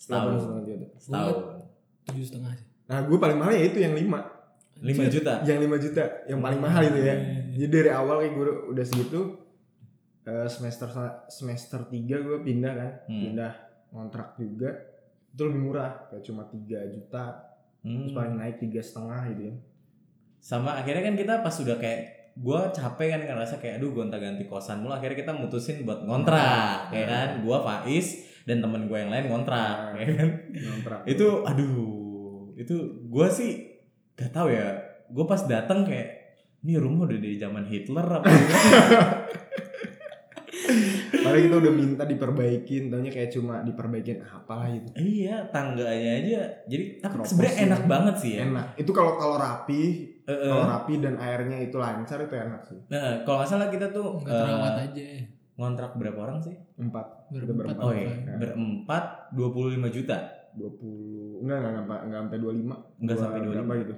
[0.00, 0.86] Delapan setahun setengah juta.
[0.96, 1.36] setahun
[2.06, 2.52] tujuh setengah
[2.88, 3.92] Nah, gue paling mahal ya itu yang
[4.78, 4.86] 5.
[4.86, 7.10] lima juta Yang 5 juta, yang paling mahal itu ya.
[7.10, 7.16] Iya.
[7.56, 9.20] Jadi dari awal kayak gue udah segitu
[10.22, 10.88] eh, semester
[11.26, 12.92] semester 3 gue pindah kan.
[13.06, 13.22] Hmm.
[13.24, 13.52] Pindah
[13.88, 14.70] kontrak juga.
[15.28, 16.58] Itu lebih murah, kayak cuma 3
[16.88, 17.24] juta.
[17.78, 18.14] Terus Hmm.
[18.14, 19.54] paling naik tiga setengah gitu ya.
[20.38, 22.00] sama akhirnya kan kita pas sudah kayak
[22.34, 26.90] gue capek kan ngerasa kayak aduh gonta ganti kosan mulu akhirnya kita mutusin buat ngontrak
[26.90, 28.06] ya kan gue Faiz
[28.44, 31.00] dan temen gue yang lain ngontrak ya kan Kontrak.
[31.06, 31.90] itu aduh
[32.54, 33.50] itu gue sih
[34.18, 34.68] gak tahu ya
[35.08, 36.08] gue pas datang kayak
[36.60, 38.26] ini rumah udah dari zaman Hitler apa
[41.18, 44.88] Padahal kita udah minta diperbaikin, taunya kayak cuma diperbaikin apalah gitu.
[44.96, 48.66] iya tangganya aja jadi tapi sebenarnya enak banget sih ya Enak.
[48.76, 49.82] Itu kalau kalau rapi,
[50.24, 50.36] eh.
[50.40, 52.78] kalau rapi dan airnya itu lancar itu enak sih.
[52.88, 55.04] nah kalau nggak salah kita tuh nggak terawat eh, aja
[55.58, 57.82] ngontrak berapa orang sih Empat, berempat berempat.
[57.82, 58.36] oh iya Ya.
[58.38, 59.04] berempat
[59.34, 60.16] 25 juta
[60.54, 62.76] 20 enggak enggak enggak enggak sampai 25.
[62.98, 63.52] Enggak Dua- sampai 25.
[63.52, 63.94] Berapa gitu?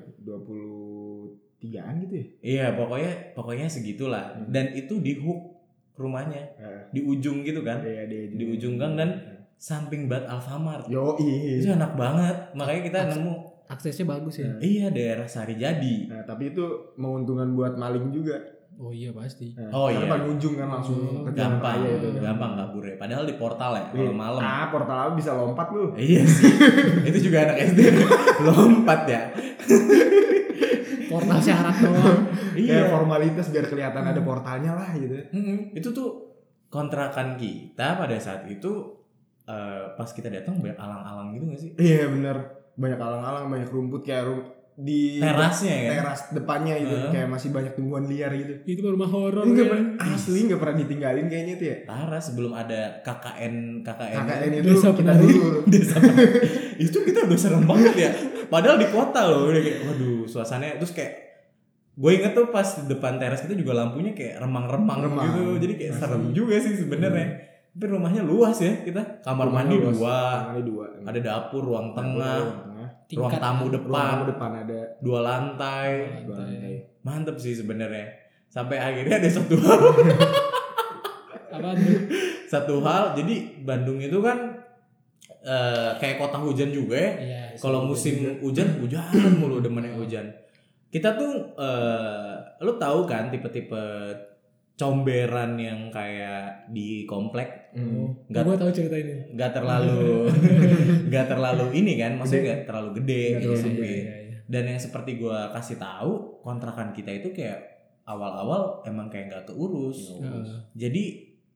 [1.60, 2.26] 23-an gitu ya?
[2.42, 4.48] Iya pokoknya pokoknya segitulah Hmm.
[4.48, 5.40] dan itu di hook
[5.94, 9.10] rumahnya Eh, di ujung gitu kan Iya, dia di ujung gang dan
[9.54, 11.28] samping banget Alfamart Yo, itu
[11.62, 11.76] iya.
[11.76, 13.32] enak banget makanya kita Aks- nemu
[13.66, 16.64] aksesnya bagus ya iya daerah Sari Jadi Nah, tapi itu
[16.96, 18.40] menguntungkan buat maling juga.
[18.80, 20.10] Oh iya pasti Nah, Oh, karena iya.
[20.10, 22.08] paling ujung kan langsung Oh, ke gampang raya itu.
[22.16, 23.92] gampang kabur ya padahal di portal ya Iya.
[23.94, 25.92] kalau malam Ah, portal apa bisa lompat lu.
[25.94, 26.48] iya sih
[27.08, 27.80] itu juga anak SD
[28.46, 29.22] lompat ya
[31.06, 32.20] portal syarat doang
[32.50, 35.16] Kayak iya formalitas biar kelihatan ada portalnya lah gitu.
[35.30, 35.72] Mm-mm.
[35.72, 36.10] itu tuh
[36.68, 38.70] kontrakan kita pada saat itu
[39.44, 42.36] eh, pas kita datang banyak alang-alang gitu gak sih Iya bener
[42.72, 44.40] Banyak alang-alang, banyak rumput kayak rum
[44.72, 45.92] di Terasnya kan?
[45.94, 47.10] teras depannya itu Heeh.
[47.10, 48.52] kayak masih banyak tumbuhan liar gitu.
[48.64, 49.44] Itu rumah horor.
[49.46, 49.64] Ya.
[49.64, 51.76] pernah- asli nggak pernah ditinggalin kayaknya tuh ya.
[51.84, 55.48] Parah sebelum ada KKN KKN, KKN itu Desa kita dulu.
[55.72, 55.96] desa
[56.78, 58.10] itu kita udah serem banget ya
[58.46, 61.12] padahal di kota loh udah kayak waduh suasananya terus kayak
[61.92, 65.24] gue inget tuh pas di depan teras kita juga lampunya kayak remang-remang Remang.
[65.28, 66.00] gitu jadi kayak Asli.
[66.00, 67.26] serem juga sih sebenarnya
[67.70, 69.94] tapi rumahnya luas ya kita kamar mandi Rumahnya luas.
[69.94, 70.86] dua Kamarnya dua.
[71.04, 72.36] ada dapur ruang tengah
[73.12, 73.30] Ruang tengah.
[73.30, 73.66] ruang Tingkat tamu kan.
[73.66, 75.90] Ruang depan tamu depan ada dua lantai
[76.22, 76.72] dua lantai.
[77.00, 78.06] mantep sih sebenarnya
[78.46, 79.80] sampai akhirnya ada satu hal
[81.50, 81.70] Apa
[82.46, 84.38] satu hal jadi Bandung itu kan
[85.40, 87.42] eh, kayak kota hujan juga ya Iya.
[87.58, 89.06] kalau musim hujan hujan
[89.36, 90.30] mulu demennya hujan
[90.88, 93.82] kita tuh eh lu tahu kan tipe-tipe
[94.80, 98.10] comberan yang kayak di komplek Hmm.
[98.26, 99.30] Nggak- Gue tahu cerita ini.
[99.30, 100.26] nggak terlalu
[101.06, 103.78] nggak terlalu ini kan maksudnya nggak terlalu gede Nggak gitu terlalu sempit.
[103.78, 104.38] gede, Iya, iya.
[104.44, 107.60] dan yang seperti gua kasih tahu kontrakan kita itu kayak
[108.02, 110.42] awal-awal emang kayak nggak keurus Heeh.
[110.74, 111.02] jadi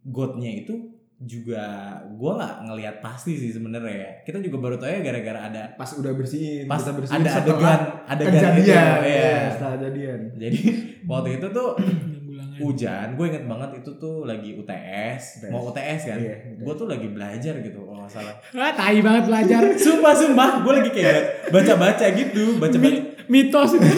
[0.07, 0.75] gotnya itu
[1.17, 1.65] juga
[2.13, 5.91] gua nggak ngelihat pasti sih sebenarnya ya kita juga baru tahu ya gara-gara ada Pas
[5.93, 8.71] udah bersihin, pas kita bersihin ada adegan adegan itu kejadian.
[8.71, 8.87] ya.
[9.03, 10.21] Iya, setelah kejadian.
[10.37, 10.59] jadi
[11.05, 11.71] waktu itu tuh.
[12.57, 15.51] hujan gue inget banget itu tuh lagi UTS, UTS.
[15.51, 16.19] mau UTS kan?
[16.19, 18.35] Iya, gue tuh lagi belajar gitu kalau nggak salah.
[18.61, 19.61] Ah, tai banget belajar.
[19.85, 22.79] sumpah sumpah gue lagi kayak baca-baca gitu baca-baca.
[22.81, 23.75] Mi- mitos.
[23.75, 23.83] Itu.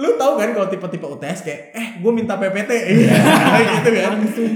[0.00, 3.14] lu tahu kan kalau tipe-tipe UTS kayak eh gue minta PPT Iya,
[3.76, 4.12] gitu kan?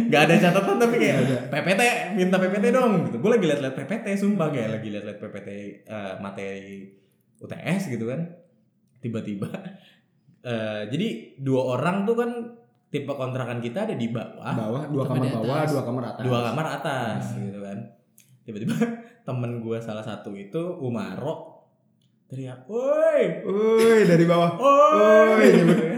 [0.09, 1.19] Nggak ada catatan tapi kayak
[1.53, 1.81] PPT
[2.17, 2.93] minta PPT dong.
[3.07, 3.17] Gitu.
[3.21, 5.49] Gue lagi liat-liat PPT sumpah kayak lagi liat-liat PPT
[5.85, 6.89] eh, materi
[7.39, 8.25] UTS gitu kan.
[8.99, 9.53] Tiba-tiba
[10.41, 12.31] eh, jadi dua orang tuh kan
[12.95, 16.23] tipe kontrakan kita ada di bawah bawah dua kamar bawah, dua kamar atas.
[16.23, 17.43] dua kamar atas Hmm.
[17.45, 17.79] gitu kan
[18.45, 18.75] tiba-tiba
[19.27, 21.67] temen gue salah satu itu Umaro
[22.25, 24.55] teriak woi Woi, dari bawah.
[24.63, 25.49] woi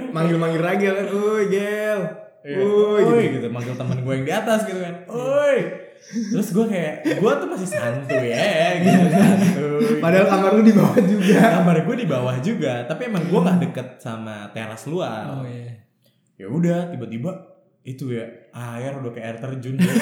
[0.08, 1.06] manggil-manggil Ragil kan.
[1.06, 2.00] Woi, Gel.
[2.40, 3.36] Iya, Woi, Woi gitu.
[3.36, 5.58] gitu manggil temen gue yang di atas gitu kan Woi
[6.06, 8.46] Terus gue kayak Gue tuh masih santuy ya
[8.78, 9.98] gitu Santuy.
[10.04, 11.40] Padahal kamar lu di bawah juga.
[11.58, 15.74] Kamar gue di bawah juga Tapi emang gue gak deket sama teras luar Oh iya.
[16.36, 17.30] Ya udah tiba-tiba
[17.82, 19.86] Itu ya Air udah kayak air terjun ya.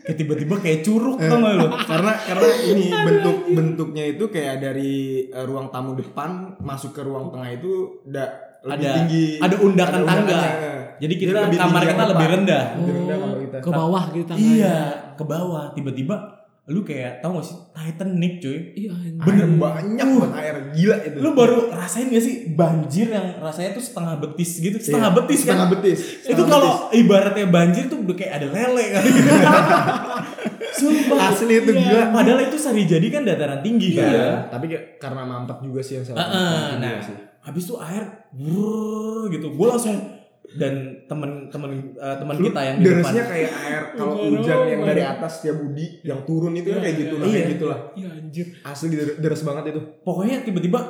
[0.00, 4.92] Kayak tiba-tiba kayak curug tau gak lu karena karena ini bentuk bentuknya itu kayak dari
[5.24, 7.70] eh, ruang tamu depan masuk ke ruang tengah itu
[8.02, 8.26] udah
[8.64, 10.74] lebih Ada- tinggi Ada undakan ada tangga undakannya.
[10.98, 13.56] Jadi kita lebih kamar kita lebih rendah Lebih rendah kamar kita.
[13.60, 14.50] ke bawah gitu tangganya.
[14.50, 14.76] Iya
[15.14, 16.16] ke bawah Tiba-tiba
[16.70, 18.94] Lu kayak tau gak sih Titanic cuy Iya.
[19.18, 21.16] Bener banyak banget air gila itu.
[21.18, 25.40] Lu baru rasain gak sih banjir yang rasanya tuh setengah betis gitu, setengah Iya, betis
[25.40, 25.46] kan?
[25.50, 25.98] setengah betis.
[25.98, 29.02] itu Setengah kalau ibaratnya banjir tuh udah kayak ada lele kan.
[30.70, 31.18] Sumpah.
[31.28, 31.82] Asli itu Iya.
[31.82, 32.04] gila.
[32.12, 34.06] Padahal itu sari jadi kan dataran tinggi kan.
[34.06, 36.22] Iya, tapi kayak karena mampet juga sih yang salah.
[36.22, 37.16] Heeh, satu nah, sih.
[37.40, 39.46] habis itu air brrrr gitu.
[39.50, 39.96] Gue langsung
[40.52, 40.72] dan
[41.04, 43.12] temen-temen eh, teman Lu kita yang di depan.
[43.14, 46.82] Kayak air kalau Bener, hujan yang dari atas ya budi yang turun itu kan Iya,
[46.82, 47.32] kayak gitu lah, iya.
[47.32, 47.78] kayak gitu lah.
[47.94, 48.46] Iya anjir.
[48.60, 49.80] Asli der- deres banget itu.
[50.00, 50.80] Pokoknya tiba-tiba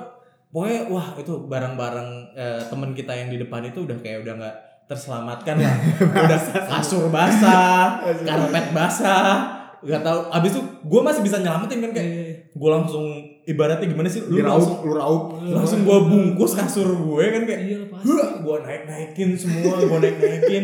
[0.48, 4.56] pokoknya wah itu barang-barang eh, teman kita yang di depan itu udah kayak udah nggak
[4.86, 5.76] terselamatkan lah.
[6.26, 9.60] udah kasur basah, karpet basah.
[9.80, 10.28] Gak tahu.
[10.30, 12.32] Abis itu gue masih bisa nyelamatin kan kayak Iya.
[12.50, 13.06] gue langsung
[13.42, 15.22] ibaratnya gimana sih lu Lu langsung lu raup.
[15.42, 18.08] langsung gue bungkus kasur gue kan kayak Iya pasti.
[18.38, 20.62] gue naik naikin semua gue naik naikin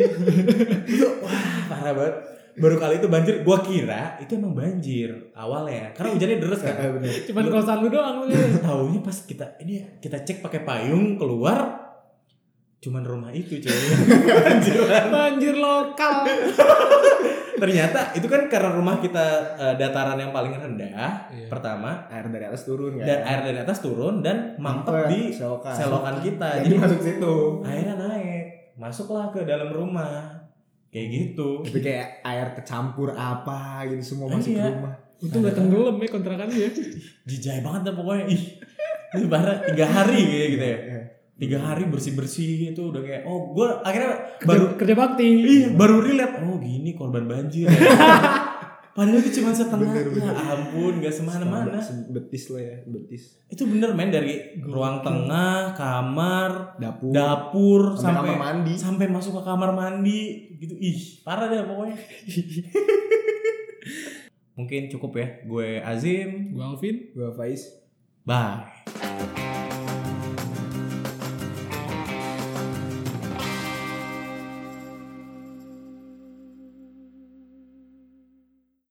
[1.22, 2.14] wah parah banget
[2.56, 7.12] baru kali itu banjir gue kira itu emang banjir awalnya karena hujannya deras kan bener.
[7.22, 8.32] Cuman kosan lu doang lu.
[8.58, 11.85] taunya pas kita ini kita cek pakai payung keluar
[12.78, 13.72] cuman rumah itu cuy
[14.28, 15.06] Banjiran.
[15.14, 16.28] Banjir lokal.
[17.56, 19.24] ternyata itu kan karena rumah kita
[19.56, 21.48] eh, dataran yang paling rendah Iya.
[21.48, 23.06] pertama Air dari atas turun kan.
[23.06, 25.72] dan air dari atas turun dan mampet di selokan.
[25.72, 27.34] selokan kita Jadi jadi masuk situ.
[27.62, 28.44] airnya naik
[28.76, 30.36] masuklah ke dalam rumah
[30.86, 34.62] kayak gitu Tapi kayak air kecampur apa gitu semua masuk Iya.
[34.62, 34.94] ke rumah.
[35.16, 36.70] Untung gak tenggelam ya kontrakan lu ya.
[37.24, 38.42] jijai banget dah pokoknya ih
[39.16, 40.95] ini parah tiga hari kayak gitu ya Iya.
[41.36, 45.28] Tiga hari bersih bersih itu udah kayak oh gue akhirnya Kerja, baru kerja bakti.
[45.38, 47.76] iya baru relate oh gini korban banjir ya.
[48.96, 50.32] padahal itu cuma setengah Bener, bener.
[50.32, 51.76] ya ampun gak semana-mana
[52.08, 53.36] Betis lah ya, betis.
[53.46, 57.12] itu bener men dari ruang tengah kamar Dapur.
[57.12, 58.74] dapur sampai, sampai kamar mandi.
[58.74, 60.20] sampai masuk ke kamar mandi
[60.56, 61.96] gitu ih parah deh pokoknya
[64.56, 67.12] mungkin cukup ya gue Azim Gua Alvin.
[67.12, 67.68] Gua Faiz.
[68.24, 69.44] bye